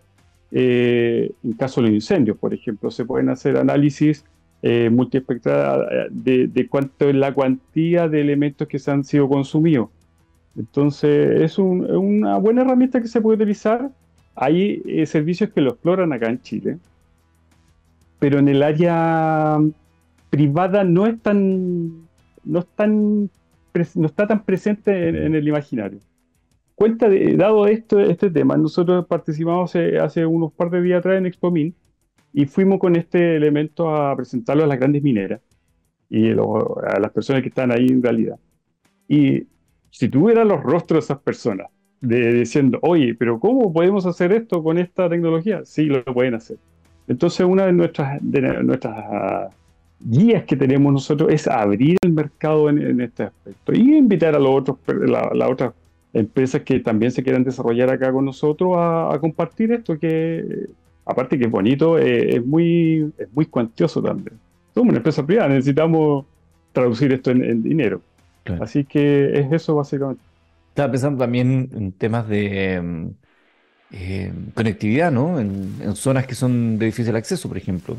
eh, 0.50 1.30
en 1.44 1.52
caso 1.52 1.82
de 1.82 1.88
los 1.88 1.94
incendios, 1.94 2.38
por 2.38 2.54
ejemplo, 2.54 2.90
se 2.90 3.04
pueden 3.04 3.28
hacer 3.28 3.58
análisis 3.58 4.24
eh, 4.62 4.88
multiespectral 4.90 5.86
eh, 5.90 6.06
de, 6.10 6.46
de, 6.46 6.68
cuánto 6.68 7.08
es 7.08 7.14
la 7.14 7.34
cuantía 7.34 8.08
de 8.08 8.20
elementos 8.20 8.66
que 8.66 8.78
se 8.78 8.90
han 8.90 9.04
sido 9.04 9.28
consumidos. 9.28 9.90
Entonces, 10.56 11.40
es 11.42 11.58
una 11.58 12.38
buena 12.38 12.62
herramienta 12.62 13.00
que 13.00 13.08
se 13.08 13.20
puede 13.20 13.36
utilizar. 13.36 13.90
Hay 14.34 14.82
eh, 14.86 15.06
servicios 15.06 15.50
que 15.50 15.60
lo 15.60 15.70
exploran 15.70 16.12
acá 16.12 16.28
en 16.28 16.40
Chile, 16.40 16.78
pero 18.18 18.38
en 18.38 18.48
el 18.48 18.62
área 18.62 19.58
privada 20.30 20.84
no 20.84 21.06
es 21.06 21.20
tan, 21.20 22.06
no 22.44 22.66
no 23.94 24.06
está 24.06 24.26
tan 24.26 24.44
presente 24.44 25.08
en, 25.08 25.34
el 25.34 25.46
imaginario. 25.46 26.00
Cuenta 26.74 27.08
de, 27.08 27.36
dado 27.36 27.66
esto, 27.66 28.00
este 28.00 28.30
tema, 28.30 28.56
nosotros 28.56 29.06
participamos 29.06 29.74
hace, 29.74 30.26
unos 30.26 30.52
par 30.52 30.70
de 30.70 30.82
días 30.82 30.98
atrás 30.98 31.18
en 31.18 31.26
Expomin 31.26 31.74
y 32.32 32.46
fuimos 32.46 32.78
con 32.78 32.96
este 32.96 33.36
elemento 33.36 33.94
a 33.94 34.14
presentarlo 34.16 34.64
a 34.64 34.66
las 34.66 34.78
grandes 34.78 35.02
mineras 35.02 35.40
y 36.08 36.30
a 36.32 37.00
las 37.00 37.10
personas 37.12 37.42
que 37.42 37.48
están 37.48 37.72
ahí 37.72 37.86
en 37.88 38.02
realidad. 38.02 38.38
Y 39.08 39.46
si 39.96 40.10
tuviera 40.10 40.44
los 40.44 40.62
rostros 40.62 40.96
de 41.00 41.04
esas 41.06 41.22
personas, 41.22 41.68
de, 42.02 42.30
diciendo, 42.34 42.78
oye, 42.82 43.14
pero 43.14 43.40
¿cómo 43.40 43.72
podemos 43.72 44.04
hacer 44.04 44.30
esto 44.30 44.62
con 44.62 44.76
esta 44.76 45.08
tecnología? 45.08 45.62
Sí, 45.64 45.86
lo 45.86 46.04
pueden 46.04 46.34
hacer. 46.34 46.58
Entonces, 47.08 47.46
una 47.46 47.64
de 47.64 47.72
nuestras, 47.72 48.18
de 48.20 48.62
nuestras 48.62 48.94
ah, 48.94 49.48
guías 49.98 50.44
que 50.44 50.54
tenemos 50.54 50.92
nosotros 50.92 51.32
es 51.32 51.48
abrir 51.48 51.96
el 52.02 52.12
mercado 52.12 52.68
en, 52.68 53.00
este 53.00 53.22
aspecto 53.22 53.72
y 53.72 53.96
invitar 53.96 54.34
a 54.36 54.38
los 54.38 54.54
otros, 54.54 54.76
las 55.08 55.50
otras 55.50 55.72
empresas 56.12 56.60
que 56.60 56.78
también 56.80 57.10
se 57.10 57.22
quieran 57.22 57.42
desarrollar 57.42 57.90
acá 57.90 58.12
con 58.12 58.26
nosotros 58.26 58.74
a, 58.76 59.16
compartir 59.18 59.72
esto 59.72 59.98
que, 59.98 60.66
aparte 61.06 61.38
que 61.38 61.46
es 61.46 61.50
bonito, 61.50 61.98
eh, 61.98 62.36
es, 62.36 62.44
muy, 62.44 63.10
es 63.16 63.32
muy 63.32 63.46
cuantioso 63.46 64.02
también. 64.02 64.38
Somos 64.74 64.90
una 64.90 64.98
empresa 64.98 65.24
privada, 65.24 65.48
necesitamos 65.48 66.26
traducir 66.74 67.14
esto 67.14 67.30
en 67.30 67.62
dinero. 67.62 68.02
Así 68.60 68.84
que 68.84 69.38
es 69.38 69.52
eso 69.52 69.74
básicamente. 69.74 70.22
Estaba 70.68 70.90
pensando 70.90 71.18
también 71.18 71.70
en 71.74 71.92
temas 71.92 72.28
de 72.28 72.80
mm, 72.80 73.06
eh, 73.92 74.32
conectividad, 74.54 75.10
¿no? 75.10 75.40
En, 75.40 75.94
zonas 75.96 76.26
que 76.26 76.34
son 76.34 76.78
de 76.78 76.86
difícil 76.86 77.14
acceso, 77.16 77.48
por 77.48 77.56
ejemplo. 77.56 77.96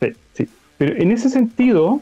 Sí, 0.00 0.12
sí. 0.32 0.48
Pero 0.78 0.96
en 0.96 1.10
ese 1.10 1.28
sentido, 1.28 2.00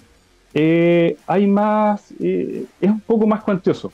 eh, 0.55 1.17
hay 1.27 1.47
más, 1.47 2.13
eh, 2.21 2.65
es 2.81 2.91
un 2.91 3.01
poco 3.01 3.27
más 3.27 3.43
cuantioso. 3.43 3.93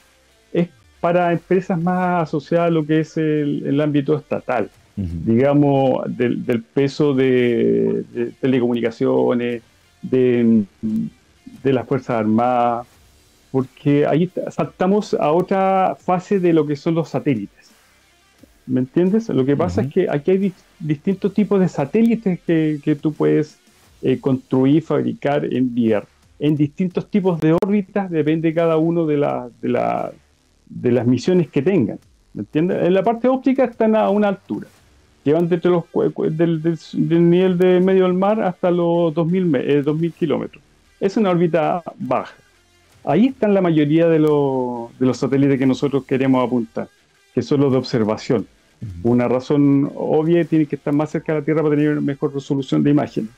Es 0.52 0.68
para 1.00 1.32
empresas 1.32 1.80
más 1.80 2.24
asociadas 2.24 2.68
a 2.68 2.70
lo 2.70 2.86
que 2.86 3.00
es 3.00 3.16
el, 3.16 3.80
ámbito 3.80 4.16
estatal, 4.16 4.70
digamos, 4.96 6.04
del, 6.16 6.62
peso 6.62 7.14
de, 7.14 8.04
de 8.12 8.26
telecomunicaciones, 8.40 9.62
de 10.02 10.64
de 11.62 11.72
las 11.72 11.86
Fuerzas 11.86 12.16
Armadas, 12.16 12.86
porque 13.52 14.06
ahí 14.06 14.30
saltamos 14.50 15.14
a 15.14 15.30
otra 15.30 15.96
fase 16.00 16.40
de 16.40 16.52
lo 16.52 16.66
que 16.66 16.74
son 16.74 16.96
los 16.96 17.10
satélites. 17.10 17.70
¿Me 18.66 18.80
entiendes? 18.80 19.28
Lo 19.28 19.44
que 19.44 19.56
pasa 19.56 19.82
es 19.82 19.92
que 19.92 20.08
aquí 20.10 20.30
hay 20.32 20.52
distintos 20.80 21.34
tipos 21.34 21.60
de 21.60 21.68
satélites 21.68 22.40
que, 22.40 22.80
que 22.82 22.94
tú 22.96 23.12
puedes 23.12 23.58
eh, 24.00 24.18
construir, 24.18 24.82
fabricar, 24.82 25.44
enviar 25.52 26.06
en 26.42 26.56
distintos 26.56 27.08
tipos 27.08 27.38
de 27.38 27.52
órbitas, 27.52 28.10
depende 28.10 28.52
cada 28.52 28.76
uno 28.76 29.06
de, 29.06 29.16
la, 29.16 29.48
de, 29.60 29.68
la, 29.68 30.10
de 30.66 30.90
las 30.90 31.06
misiones 31.06 31.48
que 31.48 31.62
tengan. 31.62 32.00
¿Me 32.34 32.40
entiendes? 32.40 32.84
En 32.84 32.94
la 32.94 33.04
parte 33.04 33.28
óptica 33.28 33.62
están 33.62 33.94
a 33.94 34.10
una 34.10 34.26
altura, 34.26 34.66
que 35.22 35.32
van 35.32 35.48
desde 35.48 35.68
los, 35.68 35.84
del, 36.36 36.60
del, 36.60 37.30
nivel 37.30 37.58
de 37.58 37.78
medio 37.78 38.02
del 38.04 38.14
mar 38.14 38.42
hasta 38.42 38.72
los 38.72 39.14
2000, 39.14 39.54
eh, 39.54 39.82
2000 39.82 40.12
kilómetros. 40.14 40.64
Es 40.98 41.16
una 41.16 41.30
órbita 41.30 41.80
baja. 41.96 42.34
Ahí 43.04 43.26
están 43.26 43.54
la 43.54 43.60
mayoría 43.60 44.08
de, 44.08 44.18
los, 44.18 44.96
de 44.98 45.06
los 45.06 45.18
satélites 45.18 45.58
que 45.58 45.66
nosotros 45.66 46.04
queremos 46.04 46.46
apuntar, 46.46 46.88
que 47.34 47.42
son 47.42 47.60
los 47.60 47.72
de 47.72 47.78
observación. 47.78 48.46
Una 49.02 49.28
razón 49.28 49.90
obvia 49.94 50.44
tiene 50.44 50.66
que 50.66 50.76
estar 50.76 50.92
más 50.92 51.10
cerca 51.10 51.32
de 51.32 51.40
la 51.40 51.44
Tierra 51.44 51.62
para 51.62 51.76
tener 51.76 52.00
mejor 52.00 52.34
resolución 52.34 52.82
de 52.82 52.90
imágenes. 52.90 53.30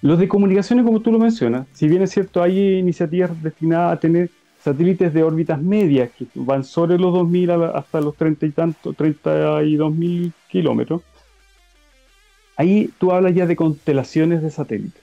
Los 0.00 0.18
de 0.18 0.26
comunicaciones, 0.26 0.84
como 0.84 1.00
tú 1.00 1.12
lo 1.12 1.18
mencionas, 1.18 1.66
si 1.72 1.86
bien 1.86 2.02
es 2.02 2.10
cierto, 2.10 2.42
hay 2.42 2.78
iniciativas 2.78 3.30
destinadas 3.40 3.92
a 3.92 4.00
tener 4.00 4.30
satélites 4.62 5.12
de 5.14 5.22
órbitas 5.22 5.60
medias 5.60 6.10
que 6.16 6.26
van 6.34 6.64
sobre 6.64 6.98
los 6.98 7.14
2.000 7.14 7.72
hasta 7.74 8.00
los 8.00 8.16
30 8.16 8.46
y 8.46 8.50
tanto, 8.50 8.92
32.000 8.92 10.32
kilómetros. 10.48 11.02
Ahí 12.56 12.90
tú 12.98 13.12
hablas 13.12 13.34
ya 13.34 13.46
de 13.46 13.56
constelaciones 13.56 14.42
de 14.42 14.50
satélites. 14.50 15.02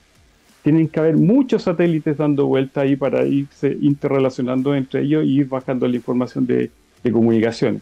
Tienen 0.64 0.88
que 0.88 1.00
haber 1.00 1.16
muchos 1.16 1.64
satélites 1.64 2.18
dando 2.18 2.46
vuelta 2.48 2.82
ahí 2.82 2.96
para 2.96 3.26
irse 3.26 3.78
interrelacionando 3.82 4.76
entre 4.76 5.02
ellos 5.02 5.24
y 5.26 5.40
ir 5.40 5.48
bajando 5.48 5.88
la 5.88 5.96
información 5.96 6.46
de, 6.46 6.70
de 7.04 7.12
comunicaciones. 7.12 7.82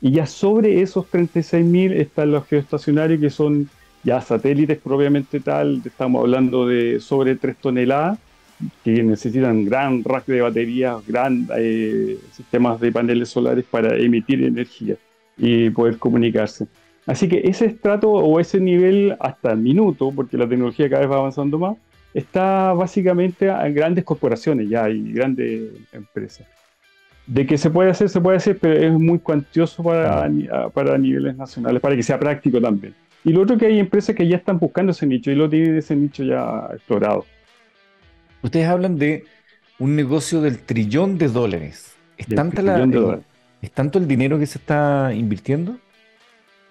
Y 0.00 0.12
ya 0.12 0.26
sobre 0.26 0.82
esos 0.82 1.06
36.000 1.10 1.92
están 1.92 2.32
los 2.32 2.46
geoestacionarios 2.46 3.20
que 3.20 3.30
son 3.30 3.68
ya 4.04 4.20
satélites 4.20 4.78
propiamente 4.78 5.40
tal, 5.40 5.80
estamos 5.84 6.22
hablando 6.22 6.66
de 6.66 6.98
sobre 7.00 7.36
3 7.36 7.56
toneladas, 7.56 8.18
que 8.84 9.02
necesitan 9.02 9.64
gran 9.64 10.04
rack 10.04 10.26
de 10.26 10.40
baterías, 10.40 11.06
gran 11.06 11.48
eh, 11.56 12.18
sistemas 12.32 12.80
de 12.80 12.92
paneles 12.92 13.28
solares 13.28 13.64
para 13.64 13.96
emitir 13.96 14.42
energía 14.42 14.96
y 15.36 15.70
poder 15.70 15.98
comunicarse. 15.98 16.66
Así 17.06 17.28
que 17.28 17.42
ese 17.44 17.66
estrato 17.66 18.10
o 18.10 18.38
ese 18.38 18.60
nivel 18.60 19.16
hasta 19.18 19.52
el 19.52 19.58
minuto, 19.58 20.12
porque 20.14 20.36
la 20.36 20.48
tecnología 20.48 20.88
cada 20.88 21.02
vez 21.02 21.10
va 21.10 21.16
avanzando 21.16 21.58
más, 21.58 21.76
está 22.14 22.72
básicamente 22.72 23.48
en 23.48 23.74
grandes 23.74 24.04
corporaciones 24.04 24.68
ya 24.68 24.88
y 24.88 25.12
grandes 25.12 25.72
empresas. 25.92 26.46
De 27.26 27.46
que 27.46 27.56
se 27.56 27.70
puede 27.70 27.90
hacer, 27.90 28.08
se 28.08 28.20
puede 28.20 28.38
hacer, 28.38 28.58
pero 28.58 28.74
es 28.74 28.92
muy 28.92 29.18
cuantioso 29.18 29.82
para, 29.82 30.28
para 30.70 30.98
niveles 30.98 31.36
nacionales, 31.36 31.80
para 31.80 31.94
que 31.94 32.02
sea 32.02 32.18
práctico 32.18 32.60
también. 32.60 32.94
Y 33.24 33.32
lo 33.32 33.42
otro 33.42 33.56
que 33.56 33.66
hay 33.66 33.78
empresas 33.78 34.16
que 34.16 34.26
ya 34.26 34.36
están 34.36 34.58
buscando 34.58 34.90
ese 34.90 35.06
nicho 35.06 35.30
y 35.30 35.36
lo 35.36 35.48
tienen 35.48 35.76
ese 35.76 35.94
nicho 35.94 36.24
ya 36.24 36.68
explorado. 36.72 37.24
Ustedes 38.42 38.66
hablan 38.66 38.96
de 38.96 39.24
un 39.78 39.94
negocio 39.94 40.40
del 40.40 40.58
trillón 40.58 41.18
de 41.18 41.28
dólares. 41.28 41.96
¿Es, 42.16 42.26
tanta 42.26 42.62
la, 42.62 43.20
¿Es 43.62 43.70
tanto 43.70 43.98
el 43.98 44.08
dinero 44.08 44.38
que 44.38 44.46
se 44.46 44.58
está 44.58 45.12
invirtiendo? 45.14 45.76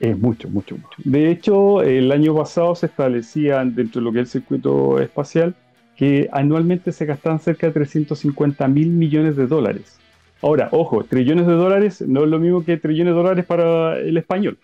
Es 0.02 0.18
mucho, 0.18 0.50
mucho, 0.50 0.76
mucho. 0.76 0.98
De 1.06 1.30
hecho, 1.30 1.84
el 1.84 2.12
año 2.12 2.36
pasado 2.36 2.74
se 2.74 2.88
establecían 2.88 3.76
dentro 3.76 4.02
de 4.02 4.06
lo 4.06 4.12
que 4.12 4.22
es 4.22 4.24
el 4.24 4.42
circuito 4.42 5.00
espacial 5.00 5.54
que 5.96 6.28
anualmente 6.32 6.92
se 6.92 7.06
gastaban 7.06 7.40
cerca 7.40 7.68
de 7.68 7.74
350 7.74 8.68
mil 8.68 8.90
millones 8.90 9.36
de 9.36 9.46
dólares. 9.46 10.00
Ahora, 10.42 10.70
ojo, 10.72 11.04
trillones 11.04 11.46
de 11.46 11.54
dólares 11.54 12.02
no 12.02 12.24
es 12.24 12.30
lo 12.32 12.40
mismo 12.40 12.66
que 12.66 12.78
trillones 12.78 13.14
de 13.14 13.18
dólares 13.20 13.46
para 13.46 14.00
el 14.00 14.18
español. 14.18 14.58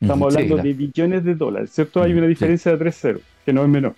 Estamos 0.00 0.32
hablando 0.32 0.62
de 0.62 0.72
billones 0.72 1.24
de 1.24 1.34
dólares, 1.34 1.70
¿cierto? 1.72 2.00
Hay 2.00 2.12
una 2.12 2.28
diferencia 2.28 2.70
de 2.70 2.78
3 2.78 2.94
ceros, 2.94 3.22
que 3.44 3.52
no 3.52 3.64
es 3.64 3.68
menor. 3.68 3.96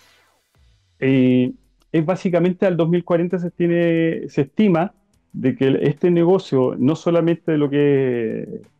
Eh, 1.00 1.52
es 1.92 2.06
básicamente 2.06 2.64
al 2.64 2.78
2040 2.78 3.38
se, 3.38 3.50
tiene, 3.50 4.26
se 4.30 4.42
estima 4.42 4.94
de 5.34 5.54
que 5.54 5.80
este 5.82 6.10
negocio, 6.10 6.76
no 6.78 6.96
solamente 6.96 7.52
de 7.52 7.58
lo 7.58 7.68
que 7.68 8.42
es 8.42 8.77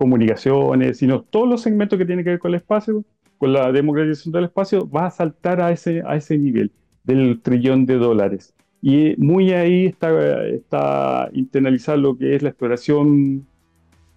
comunicaciones, 0.00 0.96
sino 0.96 1.20
todos 1.20 1.46
los 1.46 1.60
segmentos 1.60 1.98
que 1.98 2.06
tienen 2.06 2.24
que 2.24 2.30
ver 2.30 2.38
con 2.38 2.52
el 2.52 2.54
espacio, 2.54 3.04
con 3.36 3.52
la 3.52 3.70
democratización 3.70 4.32
del 4.32 4.44
espacio, 4.44 4.88
va 4.88 5.04
a 5.04 5.10
saltar 5.10 5.60
a 5.60 5.72
ese, 5.72 6.02
a 6.06 6.16
ese 6.16 6.38
nivel 6.38 6.72
del 7.04 7.38
trillón 7.42 7.84
de 7.84 7.96
dólares. 7.96 8.54
Y 8.80 9.14
muy 9.18 9.52
ahí 9.52 9.84
está, 9.84 10.46
está 10.46 11.28
internalizado 11.34 11.98
lo 11.98 12.16
que 12.16 12.34
es 12.34 12.42
la 12.42 12.48
exploración 12.48 13.46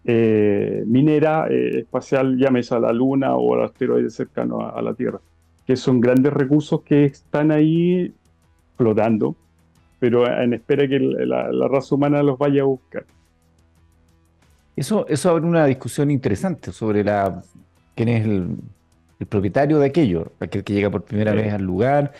eh, 0.06 0.86
minera 0.88 1.48
eh, 1.50 1.80
espacial, 1.80 2.38
llámese 2.38 2.76
a 2.76 2.80
la 2.80 2.93
Luna 2.93 3.36
o 3.36 3.54
al 3.54 3.65
asteroide 3.65 4.10
cercano 4.10 4.62
a, 4.62 4.82
la 4.82 4.93
Tierra, 4.93 5.19
que 5.67 5.76
son 5.76 6.00
grandes 6.00 6.32
recursos 6.32 6.82
que 6.84 7.04
están 7.04 7.52
ahí 7.52 8.13
flotando, 8.78 9.36
pero 10.00 10.26
en 10.32 10.54
espera 10.54 10.88
que 10.88 10.98
la, 11.00 11.67
raza 11.67 11.96
humana 11.96 12.24
los 12.24 12.38
vaya 12.38 12.62
a 12.62 12.65
buscar. 12.65 13.06
Eso, 14.75 15.07
eso 15.07 15.29
abre 15.29 15.45
una 15.45 15.65
discusión 15.65 16.09
interesante 16.12 16.71
sobre 16.71 17.03
la, 17.03 17.41
quién 17.95 18.09
es 18.09 18.25
el, 18.25 18.57
propietario 19.29 19.79
de 19.79 19.86
aquello, 19.86 20.33
aquel 20.41 20.65
que 20.65 20.73
llega 20.73 20.89
por 20.89 21.03
primera 21.03 21.31
vez 21.31 21.53
al 21.53 21.63
lugar, 21.63 22.12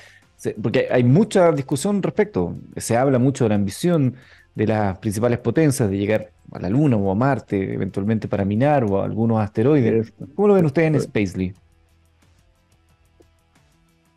porque 0.62 0.88
hay 0.90 1.04
mucha 1.04 1.52
discusión 1.52 2.02
respecto, 2.02 2.56
se 2.78 2.96
habla 2.96 3.20
mucho 3.20 3.44
de 3.44 3.50
la 3.50 3.56
ambición 3.56 4.16
de 4.56 4.68
las 4.68 4.98
principales 5.00 5.40
potencias 5.40 5.90
de 5.90 5.98
llegar 5.98 6.30
a 6.52 6.60
la 6.60 6.70
Luna 6.70 6.96
o 6.96 7.12
a 7.12 7.16
Marte, 7.16 7.74
eventualmente 7.74 8.28
para 8.28 8.46
minar 8.46 8.84
o 8.84 9.02
a 9.02 9.06
algunos 9.06 9.42
asteroides. 9.42 10.14
¿Cómo 10.36 10.48
lo 10.48 10.54
ven 10.54 10.66
ustedes 10.66 10.94
en 10.94 11.02
Spacely? 11.02 11.54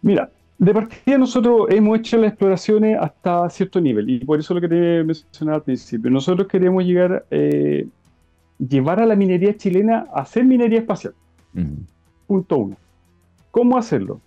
Mira, 0.03 0.31
de 0.59 0.73
partida 0.73 1.19
nosotros 1.19 1.67
hemos 1.71 1.99
hecho 1.99 2.19
las 2.19 2.29
exploraciones 2.29 2.99
hasta 3.01 3.49
cierto 3.51 3.81
nivel 3.81 4.09
y 4.09 4.25
por 4.25 4.39
eso 4.39 4.55
lo 4.55 4.61
que 4.61 4.69
te 4.69 5.05
mencionaba 5.05 5.57
al 5.59 5.63
principio. 5.63 6.11
Nosotros 6.11 6.49
queremos 6.49 6.85
llegar, 6.85 7.25
eh, 7.31 7.87
llevar 8.59 9.01
a 9.01 9.07
la 9.07 9.17
minería 9.17 9.57
chilena 9.57 10.07
a 10.13 10.23
hacer 10.23 10.45
minería 10.45 10.81
espacial. 10.81 11.15
Punto 12.27 12.59
uno. 12.59 12.77
¿Cómo 13.51 13.79
hacerlo? 13.79 14.21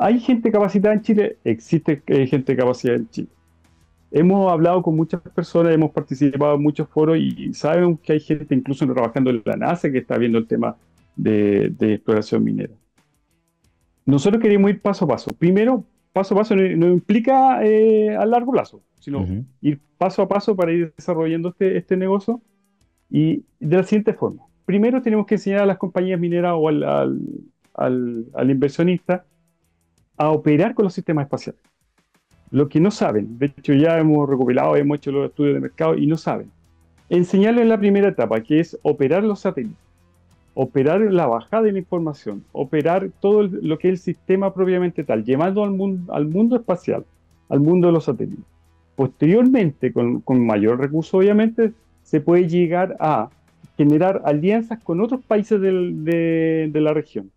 ¿Hay 0.00 0.20
gente 0.20 0.52
capacitada 0.52 0.94
en 0.94 1.02
Chile? 1.02 1.38
Existe 1.44 2.02
eh, 2.06 2.26
gente 2.26 2.56
capacitada 2.56 2.98
en 2.98 3.08
Chile 3.08 3.28
hemos 4.12 4.52
hablado 4.52 4.82
con 4.82 4.94
muchas 4.94 5.20
personas, 5.22 5.74
hemos 5.74 5.90
participado 5.90 6.54
en 6.54 6.62
muchos 6.62 6.88
foros 6.88 7.16
y 7.18 7.52
saben 7.54 7.96
que 7.96 8.12
hay 8.12 8.20
gente 8.20 8.54
incluso 8.54 8.86
trabajando 8.86 9.30
en 9.30 9.42
la 9.44 9.56
NASA 9.56 9.90
que 9.90 9.98
está 9.98 10.18
viendo 10.18 10.38
el 10.38 10.46
tema 10.46 10.76
de, 11.16 11.74
exploración 11.80 12.44
minera. 12.44 12.74
Nosotros 14.04 14.42
queremos 14.42 14.70
ir 14.70 14.80
paso 14.80 15.04
a 15.06 15.08
paso. 15.08 15.30
Primero, 15.38 15.84
paso 16.12 16.34
a 16.34 16.38
paso 16.38 16.54
no, 16.54 16.88
implica 16.88 17.64
eh, 17.64 18.14
a 18.14 18.26
largo 18.26 18.52
plazo, 18.52 18.82
sino 19.00 19.26
ir 19.60 19.80
paso 19.96 20.22
a 20.22 20.28
paso 20.28 20.54
para 20.54 20.72
ir 20.72 20.92
desarrollando 20.96 21.48
este, 21.48 21.76
este 21.78 21.96
negocio 21.96 22.40
y 23.12 23.44
de 23.60 23.76
la 23.76 23.84
siguiente 23.84 24.14
forma. 24.14 24.42
Primero 24.64 25.02
tenemos 25.02 25.26
que 25.26 25.36
enseñar 25.36 25.60
a 25.60 25.66
las 25.66 25.78
compañías 25.78 26.18
mineras 26.18 26.54
o 26.56 26.68
al, 26.68 26.82
al, 26.82 28.26
al 28.34 28.50
inversionista 28.50 29.24
a 30.16 30.30
operar 30.30 30.74
con 30.74 30.84
los 30.84 30.94
sistemas 30.94 31.24
espaciales 31.24 31.60
lo 32.52 32.68
que 32.68 32.80
no 32.80 32.90
saben, 32.90 33.38
de 33.38 33.46
hecho 33.46 33.72
ya 33.72 33.98
hemos 33.98 34.28
recopilado, 34.28 34.76
hemos 34.76 34.98
hecho 34.98 35.10
los 35.10 35.30
estudios 35.30 35.54
de 35.54 35.60
mercado 35.60 35.96
y 35.96 36.06
no 36.06 36.18
saben. 36.18 36.50
Enseñarles 37.08 37.62
en 37.62 37.70
la 37.70 37.78
primera 37.78 38.08
etapa, 38.08 38.42
que 38.42 38.60
es 38.60 38.78
operar 38.82 39.24
los 39.24 39.40
satélites, 39.40 39.78
operar 40.52 41.00
la 41.00 41.26
bajada 41.26 41.62
de 41.62 41.72
la 41.72 41.78
información, 41.78 42.44
operar 42.52 43.10
todo 43.20 43.44
lo 43.44 43.78
que 43.78 43.88
es 43.88 43.92
el 43.92 43.98
sistema 43.98 44.52
propiamente 44.52 45.02
tal, 45.02 45.24
llevando 45.24 45.64
al 45.64 45.70
mundo, 45.70 46.12
al 46.12 46.26
mundo 46.26 46.56
espacial, 46.56 47.06
al 47.48 47.60
mundo 47.60 47.86
de 47.86 47.94
los 47.94 48.04
satélites. 48.04 48.44
Posteriormente, 48.96 49.90
con, 49.90 50.22
mayor 50.46 50.78
recurso 50.78 51.16
obviamente, 51.16 51.72
se 52.02 52.20
puede 52.20 52.48
llegar 52.48 52.96
a 53.00 53.30
generar 53.76 54.22
alianzas 54.24 54.80
con 54.82 55.00
otros 55.00 55.22
países 55.24 55.60
de, 55.60 56.70
la 56.74 56.92
región, 56.92 57.30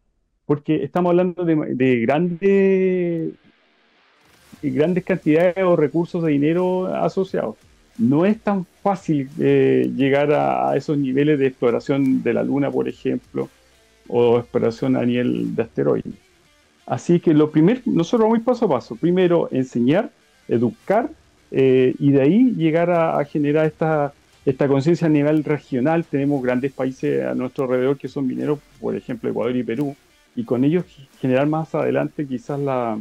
porque 0.46 0.84
estamos 0.84 1.12
hablando 1.12 1.46
de, 1.46 1.56
de 1.76 2.00
grandes 2.02 3.34
grandes 4.72 5.04
cantidades 5.04 5.58
o 5.64 5.76
recursos 5.76 6.24
de 6.24 6.32
dinero 6.32 6.88
asociados. 6.88 7.56
No 7.98 8.26
es 8.26 8.40
tan 8.40 8.66
fácil 8.84 9.30
eh, 9.40 9.90
llegar 9.96 10.32
a, 10.34 10.76
esos 10.76 10.98
niveles 10.98 11.40
de 11.40 11.48
exploración 11.48 12.24
de 12.24 12.34
la 12.34 12.44
Luna, 12.44 12.70
por 12.70 12.88
ejemplo, 12.90 13.50
o 14.08 14.38
exploración 14.38 14.98
a 14.98 15.06
nivel 15.06 15.56
de 15.56 15.64
asteroides. 15.64 16.14
Así 16.86 17.20
que 17.20 17.34
lo 17.34 17.50
primero, 17.52 17.82
nosotros 17.86 18.30
vamos 18.30 18.44
paso 18.44 18.66
a 18.66 18.70
paso. 18.70 18.96
Primero, 18.96 19.48
enseñar, 19.52 20.12
educar 20.48 21.10
eh, 21.52 21.96
y 21.98 22.12
de 22.12 22.22
ahí 22.22 22.54
llegar 22.56 22.92
a, 22.92 23.24
generar 23.26 23.66
esta, 23.66 24.14
esta 24.46 24.68
conciencia 24.68 25.08
a 25.08 25.10
nivel 25.10 25.44
regional. 25.44 26.06
Tenemos 26.06 26.42
grandes 26.42 26.72
países 26.72 27.26
a 27.26 27.34
nuestro 27.34 27.66
alrededor 27.66 27.98
que 27.98 28.08
son 28.08 28.28
mineros, 28.28 28.60
por 28.80 28.96
ejemplo, 28.96 29.30
Ecuador 29.30 29.56
y 29.56 29.64
Perú, 29.64 29.96
y 30.36 30.44
con 30.44 30.64
ellos 30.64 30.86
generar 31.20 31.48
más 31.48 31.74
adelante 31.74 32.28
quizás 32.28 32.60
la, 32.60 32.98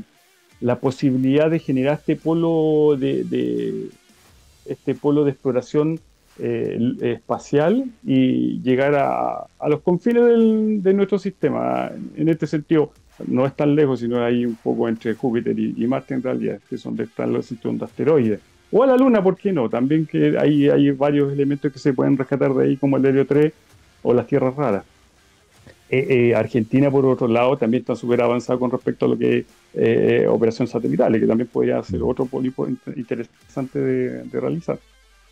posibilidad 0.80 1.50
de 1.50 1.58
generar 1.58 1.98
este 1.98 2.16
polo 2.16 2.96
de, 2.96 3.90
este 4.64 4.94
polo 4.94 5.24
de 5.24 5.32
exploración 5.32 6.00
eh, 6.38 6.78
espacial 7.02 7.84
y 8.02 8.60
llegar 8.62 8.94
a, 8.94 9.46
los 9.68 9.80
confines 9.82 10.82
de 10.82 10.94
nuestro 10.94 11.18
sistema. 11.18 11.90
En 12.16 12.28
este 12.28 12.46
sentido, 12.46 12.92
no 13.26 13.46
es 13.46 13.54
tan 13.54 13.74
lejos, 13.74 14.00
sino 14.00 14.24
ahí 14.24 14.46
un 14.46 14.56
poco 14.56 14.88
entre 14.88 15.14
Júpiter 15.14 15.58
y, 15.58 15.86
Marte 15.86 16.14
en 16.14 16.22
realidad, 16.22 16.60
que 16.68 16.78
son 16.78 16.92
donde 16.92 17.04
están 17.04 17.32
los 17.32 17.46
cinturones 17.46 17.80
de 17.80 17.84
asteroides. 17.86 18.53
O 18.76 18.82
a 18.82 18.88
la 18.88 18.96
Luna, 18.96 19.22
¿por 19.22 19.36
qué 19.36 19.52
no? 19.52 19.68
También 19.68 20.04
que 20.04 20.36
hay, 20.36 20.68
hay 20.68 20.90
varios 20.90 21.32
elementos 21.32 21.72
que 21.72 21.78
se 21.78 21.92
pueden 21.92 22.18
rescatar 22.18 22.52
de 22.52 22.64
ahí, 22.64 22.76
como 22.76 22.96
el 22.96 23.06
helio 23.06 23.24
3 23.24 23.52
o 24.02 24.12
las 24.12 24.26
tierras 24.26 24.56
raras. 24.56 24.84
Eh, 25.88 26.06
eh, 26.10 26.34
Argentina, 26.34 26.90
por 26.90 27.06
otro 27.06 27.28
lado, 27.28 27.56
también 27.56 27.82
está 27.82 27.94
súper 27.94 28.20
avanzada 28.20 28.58
con 28.58 28.72
respecto 28.72 29.06
a 29.06 29.10
lo 29.10 29.16
que 29.16 29.38
es 29.38 29.44
eh, 29.74 30.26
operación 30.28 30.66
satelital, 30.66 31.12
que 31.20 31.24
también 31.24 31.48
podría 31.52 31.80
ser 31.84 32.00
mm. 32.00 32.08
otro 32.08 32.26
pólipo 32.26 32.66
interesante 32.96 33.78
de, 33.78 34.40
realizar. 34.40 34.76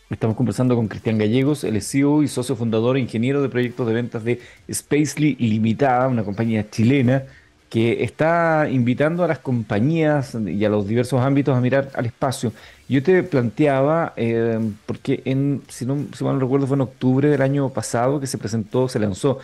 Estamos 0.09 0.37
conversando 0.37 0.77
con 0.77 0.87
Cristian 0.87 1.19
Gallegos, 1.19 1.65
el 1.65 1.83
CEO 1.83 2.23
y 2.23 2.29
socio 2.29 2.55
fundador 2.55 2.97
e 2.97 3.01
ingeniero 3.01 3.43
de 3.43 3.49
proyectos 3.49 3.89
de 3.89 3.93
ventas 3.93 4.23
de 4.23 4.39
Spacely 4.73 5.35
Limitada, 5.41 6.07
una 6.07 6.23
compañía 6.23 6.71
chilena 6.71 7.25
que 7.73 8.05
está 8.05 8.69
invitando 8.71 9.25
a 9.25 9.29
las 9.29 9.39
compañías 9.39 10.35
y 10.35 10.63
a 10.63 10.69
los 10.69 10.87
diversos 10.87 11.23
ámbitos 11.23 11.57
a 11.57 11.61
mirar 11.63 11.89
al 11.95 12.05
espacio. 12.05 12.53
Yo 12.87 13.03
te 13.03 13.23
planteaba, 13.23 14.13
eh, 14.15 14.61
porque 14.85 15.23
en, 15.25 15.63
si, 15.69 15.87
no, 15.87 16.05
si 16.15 16.23
mal 16.23 16.35
no 16.35 16.41
recuerdo, 16.41 16.67
fue 16.67 16.77
en 16.77 16.83
octubre 16.83 17.31
del 17.31 17.41
año 17.41 17.71
pasado 17.71 18.21
que 18.21 18.27
se 18.27 18.37
presentó, 18.37 18.91
se 18.91 18.99
lanzó 18.99 19.39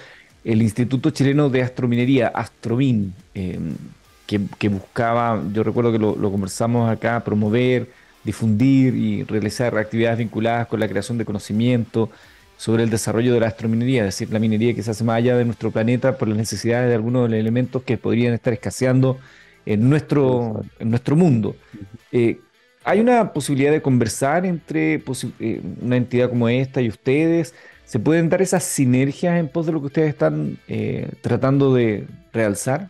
el 0.45 0.61
Instituto 0.61 1.09
Chileno 1.09 1.49
de 1.49 1.62
Astrominería, 1.62 2.29
Astromin, 2.29 3.14
eh, 3.35 3.59
que, 4.27 4.69
buscaba, 4.69 5.43
yo 5.55 5.62
recuerdo 5.62 5.91
que 5.91 5.99
lo, 5.99 6.14
lo, 6.14 6.31
conversamos 6.31 6.91
acá, 6.91 7.25
promover, 7.25 7.88
difundir 8.25 8.95
y 8.95 9.25
realizar 9.25 9.75
actividades 9.79 10.19
vinculadas 10.19 10.67
con 10.67 10.81
la 10.81 10.87
creación 10.87 11.17
de 11.17 11.25
conocimiento, 11.25 12.11
sobre 12.59 12.83
el 12.83 12.90
desarrollo 12.90 13.33
de 13.33 13.40
la 13.40 13.47
astrominería, 13.47 14.01
es 14.01 14.18
decir, 14.18 14.33
la 14.33 14.40
minería 14.40 14.75
que 14.75 14.83
se 14.83 14.90
hace 14.90 15.05
más 15.05 15.18
allá 15.18 15.37
de 15.37 15.44
nuestro 15.44 15.71
planeta 15.71 16.18
por 16.18 16.27
las 16.27 16.37
necesidades 16.37 16.88
de 16.88 16.97
algunos 16.97 17.23
de 17.23 17.29
los 17.29 17.38
elementos 17.38 17.85
que 17.85 17.97
podrían 17.97 18.35
estar 18.35 18.53
escaseando 18.53 19.16
en 19.64 19.88
nuestro, 19.88 20.62
en 20.81 20.90
nuestro 20.90 21.14
mundo. 21.14 21.55
Eh, 22.11 22.40
¿Hay 22.83 22.99
una 22.99 23.33
posibilidad 23.33 23.71
de 23.71 23.81
conversar 23.81 24.44
entre 24.44 24.94
eh, 25.38 25.62
una 25.81 25.97
entidad 25.97 26.31
como 26.31 26.49
esta 26.49 26.83
y 26.83 26.88
ustedes? 26.88 27.55
¿Se 27.85 28.01
pueden 28.01 28.29
dar 28.29 28.42
esas 28.42 28.64
sinergias 28.64 29.38
en 29.38 29.47
pos 29.47 29.66
de 29.66 29.73
lo 29.73 29.81
que 29.81 29.87
ustedes 29.87 30.09
están 30.09 30.59
eh, 30.66 31.09
tratando 31.21 31.73
de 31.73 32.07
realzar? 32.33 32.88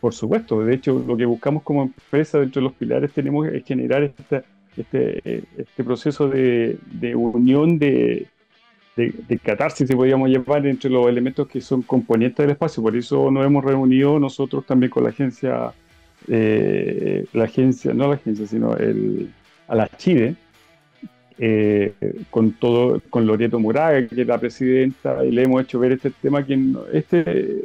Por 0.00 0.14
supuesto, 0.14 0.64
de 0.64 0.74
hecho 0.74 1.04
lo 1.06 1.14
que 1.14 1.26
buscamos 1.26 1.62
como 1.62 1.82
empresa 1.82 2.38
dentro 2.38 2.62
de 2.62 2.68
los 2.68 2.72
pilares 2.72 3.12
tenemos 3.12 3.46
es 3.48 3.62
generar 3.66 4.02
esta 4.02 4.44
este, 4.76 5.44
este 5.56 5.84
proceso 5.84 6.28
de, 6.28 6.78
unión 7.14 7.78
de, 7.78 8.26
de, 8.96 9.38
catarsis, 9.38 9.88
si 9.88 9.94
podríamos 9.94 10.28
llamar, 10.28 10.66
entre 10.66 10.90
los 10.90 11.06
elementos 11.06 11.48
que 11.48 11.60
son 11.60 11.82
componentes 11.82 12.44
del 12.44 12.50
espacio. 12.50 12.82
Por 12.82 12.96
eso 12.96 13.30
nos 13.30 13.44
hemos 13.44 13.64
reunido 13.64 14.18
nosotros 14.18 14.64
también 14.66 14.90
con 14.90 15.04
la 15.04 15.10
agencia, 15.10 15.72
eh, 16.28 17.24
la 17.32 17.44
agencia, 17.44 17.92
no 17.94 18.08
la 18.08 18.14
agencia, 18.14 18.46
sino 18.46 18.76
el, 18.76 19.30
a 19.68 19.74
la 19.74 19.88
Chile, 19.96 20.36
eh, 21.38 21.94
con 22.30 22.52
todo, 22.52 23.00
con 23.08 23.26
Loreto 23.26 23.58
Muraga, 23.58 24.06
que 24.06 24.20
es 24.20 24.26
la 24.26 24.38
presidenta, 24.38 25.24
y 25.24 25.30
le 25.30 25.44
hemos 25.44 25.62
hecho 25.62 25.78
ver 25.78 25.92
este 25.92 26.10
tema, 26.10 26.44
que 26.44 26.58
este, 26.92 27.20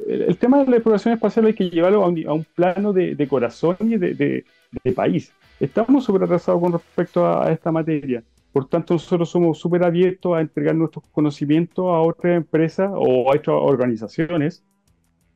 el, 0.07 0.37
tema 0.37 0.63
de 0.63 0.69
la 0.69 0.77
exploración 0.77 1.13
espacial 1.13 1.45
hay 1.45 1.53
que 1.53 1.69
llevarlo 1.69 2.03
a 2.03 2.07
un, 2.07 2.45
plano 2.55 2.93
de, 2.93 3.27
corazón 3.27 3.75
y 3.81 3.97
de, 3.97 4.13
de 4.13 4.91
país 4.93 5.33
estamos 5.59 6.03
súper 6.03 6.23
atrasados 6.23 6.61
con 6.61 6.73
respecto 6.73 7.25
a, 7.25 7.51
esta 7.51 7.71
materia. 7.71 8.23
Por 8.51 8.67
tanto, 8.67 8.93
nosotros 8.93 9.29
somos 9.29 9.57
súper 9.57 9.83
abiertos 9.83 10.35
a 10.35 10.41
entregar 10.41 10.75
nuestros 10.75 11.05
conocimientos 11.11 11.85
a 11.85 11.99
otras 11.99 12.37
empresas 12.37 12.89
o 12.93 13.31
a 13.31 13.35
otras 13.35 13.57
organizaciones 13.59 14.63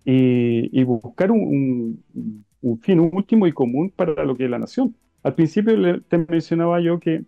y, 0.05 0.83
buscar 0.83 1.31
un, 1.31 2.03
fin 2.81 2.99
último 2.99 3.47
y 3.47 3.51
común 3.51 3.91
para 3.95 4.23
lo 4.23 4.35
que 4.35 4.45
es 4.45 4.49
la 4.49 4.59
nación. 4.59 4.95
Al 5.23 5.35
principio 5.35 6.01
te 6.01 6.17
mencionaba 6.17 6.79
yo 6.79 6.99
que 6.99 7.25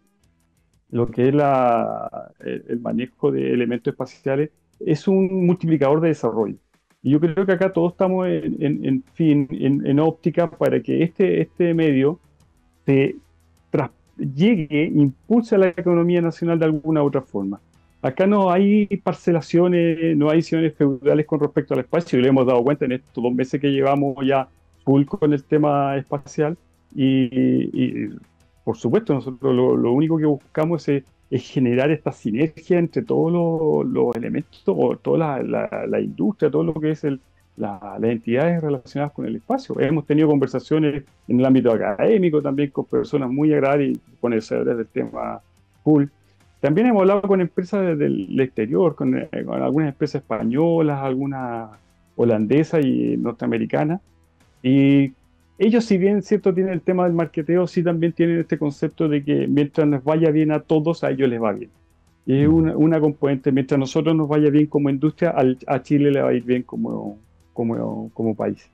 lo 0.89 1.07
que 1.07 1.29
es 1.29 1.35
la, 1.35 2.31
el, 2.39 2.79
manejo 2.79 3.31
de 3.31 3.53
elementos 3.53 3.91
espaciales 3.91 4.51
es 4.79 5.07
un 5.07 5.45
multiplicador 5.45 6.01
de 6.01 6.09
desarrollo. 6.09 6.57
Y 7.01 7.11
yo 7.11 7.19
creo 7.19 7.45
que 7.45 7.51
acá 7.51 7.73
todos 7.73 7.93
estamos 7.93 8.27
en, 8.27 9.03
fin, 9.13 9.47
en, 9.51 9.99
óptica 9.99 10.49
para 10.49 10.81
que 10.81 11.03
este, 11.03 11.41
este 11.41 11.73
medio 11.73 12.19
se 12.85 13.15
llegue, 14.17 14.85
impulse 14.85 15.55
a 15.55 15.57
la 15.57 15.67
economía 15.69 16.21
nacional 16.21 16.59
de 16.59 16.65
alguna 16.65 17.03
u 17.03 17.07
otra 17.07 17.21
forma. 17.21 17.59
Acá 18.01 18.25
no 18.25 18.51
hay 18.51 18.87
parcelaciones, 19.03 20.17
no 20.17 20.29
hay 20.29 20.37
decisiones 20.37 20.73
feudales 20.75 21.25
con 21.25 21.39
respecto 21.39 21.73
al 21.73 21.81
espacio, 21.81 22.17
y 22.17 22.21
le 22.23 22.29
hemos 22.29 22.47
dado 22.47 22.63
cuenta 22.63 22.85
en 22.85 22.93
estos 22.93 23.23
dos 23.23 23.33
meses 23.33 23.61
que 23.61 23.71
llevamos 23.71 24.15
ya 24.25 24.47
full 24.83 25.05
con 25.05 25.33
el 25.33 25.43
tema 25.43 25.97
espacial. 25.97 26.57
Y, 26.95 28.09
por 28.63 28.77
supuesto, 28.77 29.13
nosotros 29.13 29.55
lo, 29.55 29.91
único 29.91 30.17
que 30.17 30.25
buscamos 30.25 30.87
es, 30.89 31.03
generar 31.31 31.91
esta 31.91 32.11
sinergia 32.11 32.77
entre 32.77 33.03
todos 33.03 33.85
los, 33.87 34.15
elementos, 34.15 34.61
o 34.65 34.97
toda 34.97 35.41
la, 35.43 35.87
la, 35.87 36.01
industria, 36.01 36.51
todo 36.51 36.63
lo 36.63 36.73
que 36.73 36.91
es 36.91 37.03
el, 37.05 37.21
las 37.61 38.03
entidades 38.03 38.59
relacionadas 38.59 39.13
con 39.13 39.25
el 39.27 39.35
espacio. 39.35 39.79
Hemos 39.79 40.07
tenido 40.07 40.27
conversaciones 40.27 41.03
en 41.27 41.39
el 41.39 41.45
ámbito 41.45 41.71
académico 41.71 42.41
también 42.41 42.71
con 42.71 42.85
personas 42.85 43.29
muy 43.29 43.53
agradables 43.53 43.97
y 43.97 44.01
conocedores 44.19 44.77
del 44.77 44.87
tema 44.87 45.41
full. 45.83 46.05
También 46.59 46.87
hemos 46.87 47.01
hablado 47.01 47.21
con 47.21 47.39
empresas 47.39 47.97
del 47.97 48.39
exterior, 48.39 48.95
con, 48.95 49.15
eh, 49.15 49.29
con 49.45 49.61
algunas 49.61 49.89
empresas 49.89 50.21
españolas, 50.23 51.01
algunas 51.01 51.69
holandesas 52.15 52.83
y 52.83 53.15
norteamericanas. 53.17 54.01
Y 54.63 55.13
ellos, 55.59 55.85
si 55.85 55.99
bien 55.99 56.23
cierto 56.23 56.55
tienen 56.55 56.73
el 56.73 56.81
tema 56.81 57.03
del 57.03 57.13
marketeo, 57.13 57.67
sí 57.67 57.83
también 57.83 58.13
tienen 58.13 58.39
este 58.39 58.57
concepto 58.57 59.07
de 59.07 59.23
que 59.23 59.47
mientras 59.47 59.87
nos 59.87 60.03
vaya 60.03 60.31
bien 60.31 60.51
a 60.51 60.61
todos, 60.61 61.03
a 61.03 61.11
ellos 61.11 61.29
les 61.29 61.41
va 61.41 61.51
bien. 61.51 61.69
Y 62.25 62.41
es 62.41 62.47
una, 62.47 62.75
una 62.75 62.99
componente, 62.99 63.51
mientras 63.51 63.79
nosotros 63.79 64.15
nos 64.15 64.27
vaya 64.27 64.49
bien 64.49 64.65
como 64.65 64.89
industria, 64.89 65.35
a 65.67 65.81
Chile 65.83 66.11
le 66.11 66.21
va 66.21 66.29
a 66.29 66.33
ir 66.33 66.43
bien 66.43 66.63
como, 66.63 67.17
como, 67.53 68.09
como 68.13 68.35
país. 68.35 68.69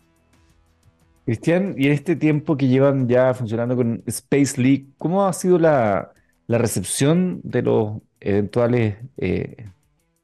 Cristian, 1.28 1.76
y 1.78 1.88
en 1.88 1.92
este 1.92 2.16
tiempo 2.16 2.56
que 2.56 2.70
llevan 2.70 3.10
ya 3.10 3.34
funcionando 3.34 3.76
con 3.76 4.02
Space 4.06 4.62
League, 4.62 4.86
¿cómo 4.98 5.26
ha 5.26 5.34
sido 5.34 5.60
la, 5.60 6.14
recepción 6.48 7.42
de 7.44 7.62
los 7.64 7.98
eventuales 8.22 8.96
eh, 9.18 9.66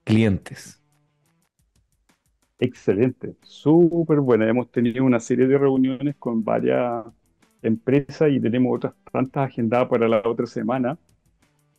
clientes? 0.05 0.81
Excelente, 2.57 3.35
súper 3.41 4.21
buena. 4.21 4.47
Hemos 4.47 4.71
tenido 4.71 5.03
una 5.03 5.19
serie 5.19 5.45
de 5.45 5.57
reuniones 5.57 6.15
con 6.15 6.41
varias 6.41 7.03
empresas 7.61 8.31
y 8.31 8.39
tenemos 8.39 8.73
otras 8.77 8.93
tantas 9.11 9.49
agendadas 9.49 9.89
para 9.89 10.07
la 10.07 10.21
otra 10.23 10.45
semana. 10.45 10.97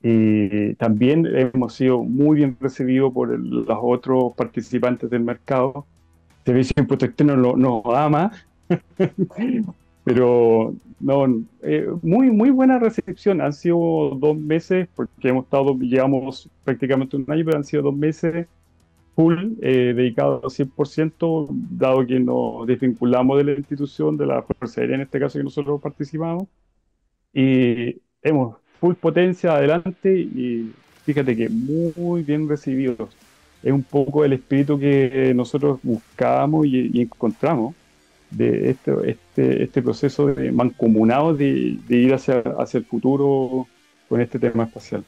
Y 0.03 0.75
también 0.75 1.25
hemos 1.25 1.73
sido 1.73 2.03
muy 2.03 2.37
bien 2.37 2.59
recibidos 2.61 3.11
por 3.15 3.31
los 3.39 3.79
otros 3.81 4.35
participantes 4.37 5.09
del 5.09 5.23
mercado 5.25 5.87
De 6.45 6.85
Protección 6.87 7.41
nos, 7.41 7.57
nos 7.57 7.83
ama, 7.87 8.33
pero 10.05 10.75
no, 11.01 11.45
eh, 11.63 11.89
muy, 12.03 12.31
muy 12.31 12.51
buena 12.51 12.79
recepción. 12.79 13.41
Han 13.41 13.53
sido 13.53 14.17
dos 14.19 14.37
meses, 14.37 14.89
porque 14.95 15.29
hemos 15.29 15.45
estado, 15.45 15.77
llevamos 15.79 16.49
prácticamente 16.65 17.17
un 17.17 17.25
año, 17.29 17.45
pero 17.45 17.59
han 17.59 17.65
sido 17.65 17.83
dos 17.83 17.97
meses 17.97 18.47
full, 19.15 19.55
eh, 19.63 19.95
dedicados 19.95 20.45
al 20.45 20.67
100%, 20.67 21.49
dado 21.71 22.07
que 22.07 22.21
nos 22.21 22.67
desvinculamos 22.67 23.39
de 23.39 23.45
la 23.45 23.53
institución, 23.53 24.17
de 24.17 24.27
la 24.27 24.43
Fuerza 24.43 24.81
Aérea 24.81 24.97
en 24.97 25.03
este 25.03 25.21
caso 25.21 25.39
que 25.39 25.45
nosotros 25.45 25.81
participamos, 25.81 26.45
y 27.33 27.97
hemos 28.23 28.57
full 28.81 28.95
potencia 28.95 29.55
adelante 29.55 30.19
y 30.19 30.73
fíjate 31.05 31.37
que 31.37 31.49
muy 31.49 32.23
bien 32.23 32.49
recibidos 32.49 33.11
es 33.65 33.73
un 33.73 33.83
poco 33.83 34.25
el 34.25 34.35
espíritu 34.35 34.79
que 34.79 35.33
nosotros 35.35 35.81
buscábamos 35.83 36.67
y, 36.67 37.01
encontramos 37.01 37.75
de 38.31 38.71
este, 38.71 38.93
este, 39.07 39.63
este, 39.63 39.83
proceso 39.83 40.27
de 40.27 40.53
mancomunado 40.53 41.35
de, 41.35 41.79
ir 41.89 42.13
hacia, 42.13 42.41
hacia 42.59 42.79
el 42.79 42.85
futuro 42.85 43.67
con 44.09 44.21
este 44.21 44.39
tema 44.39 44.65
espacial. 44.65 45.03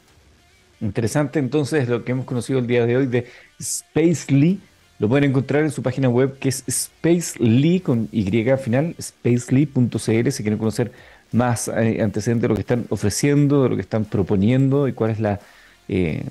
Interesante 0.81 1.39
entonces 1.39 1.89
lo 1.89 2.03
que 2.05 2.13
hemos 2.13 2.25
conocido 2.25 2.59
el 2.59 2.67
día 2.67 2.87
de 2.87 2.97
hoy 2.97 3.07
de 3.07 3.27
Spacely. 3.61 4.59
Lo 4.99 5.09
pueden 5.09 5.25
encontrar 5.31 5.63
en 5.63 5.71
su 5.71 5.83
página 5.83 6.09
web 6.09 6.39
que 6.39 6.49
es 6.49 6.65
Spacely 6.71 7.81
con 7.81 8.09
Y 8.11 8.25
final, 8.57 8.95
spacely.cl 8.99 9.99
si 9.99 10.43
quieren 10.43 10.59
conocer 10.59 10.93
más 11.33 11.69
eh, 11.69 12.01
antecedentes 12.01 12.43
de 12.43 12.49
lo 12.49 12.55
que 12.55 12.63
están 12.63 12.87
ofreciendo, 12.89 13.65
de 13.65 13.69
lo 13.69 13.77
que 13.77 13.83
están 13.83 14.07
proponiendo 14.07 14.89
y 14.89 14.95
cuál 14.95 15.11
es 15.11 15.21
la 15.21 15.41
eh, 15.89 16.25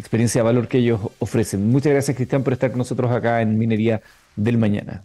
experiencia 0.00 0.40
de 0.40 0.44
valor 0.44 0.66
que 0.66 0.78
ellos 0.78 1.00
ofrecen. 1.18 1.68
Muchas 1.70 1.92
gracias, 1.92 2.16
Cristian, 2.16 2.42
por 2.42 2.52
estar 2.52 2.70
con 2.70 2.78
nosotros 2.78 3.10
acá 3.10 3.42
en 3.42 3.58
Minería 3.58 4.02
del 4.34 4.58
Mañana. 4.58 5.04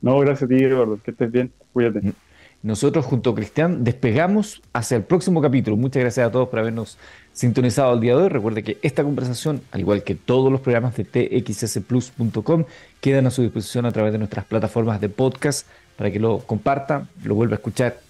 No, 0.00 0.18
gracias 0.20 0.44
a 0.44 0.48
ti, 0.48 0.62
Eduardo. 0.62 1.00
Que 1.02 1.10
estés 1.10 1.30
bien. 1.32 1.50
Cuídate. 1.72 2.00
Mm. 2.00 2.12
Nosotros 2.60 3.06
junto 3.06 3.30
a 3.30 3.34
Cristian 3.36 3.84
despegamos 3.84 4.62
hacia 4.72 4.96
el 4.96 5.04
próximo 5.04 5.40
capítulo. 5.40 5.76
Muchas 5.76 6.02
gracias 6.02 6.26
a 6.26 6.32
todos 6.32 6.48
por 6.48 6.58
habernos 6.58 6.98
sintonizado 7.32 7.94
el 7.94 8.00
día 8.00 8.16
de 8.16 8.22
hoy. 8.22 8.28
Recuerde 8.28 8.64
que 8.64 8.78
esta 8.82 9.04
conversación, 9.04 9.62
al 9.70 9.80
igual 9.80 10.02
que 10.02 10.16
todos 10.16 10.50
los 10.50 10.60
programas 10.60 10.96
de 10.96 11.04
txsplus.com, 11.04 12.64
quedan 13.00 13.26
a 13.26 13.30
su 13.30 13.42
disposición 13.42 13.86
a 13.86 13.92
través 13.92 14.12
de 14.12 14.18
nuestras 14.18 14.44
plataformas 14.44 15.00
de 15.00 15.08
podcast 15.08 15.68
para 15.96 16.10
que 16.10 16.18
lo 16.18 16.38
comparta, 16.38 17.06
lo 17.22 17.36
vuelva 17.36 17.54
a 17.54 17.58
escuchar 17.58 18.00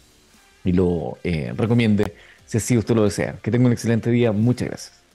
y 0.64 0.72
lo 0.72 1.18
eh, 1.24 1.52
recomiende 1.54 2.14
si 2.46 2.56
así 2.56 2.78
usted 2.78 2.94
lo 2.94 3.04
desea. 3.04 3.36
Que 3.42 3.50
tenga 3.50 3.66
un 3.66 3.72
excelente 3.72 4.10
día. 4.10 4.32
Muchas 4.32 4.68
gracias. 4.68 5.07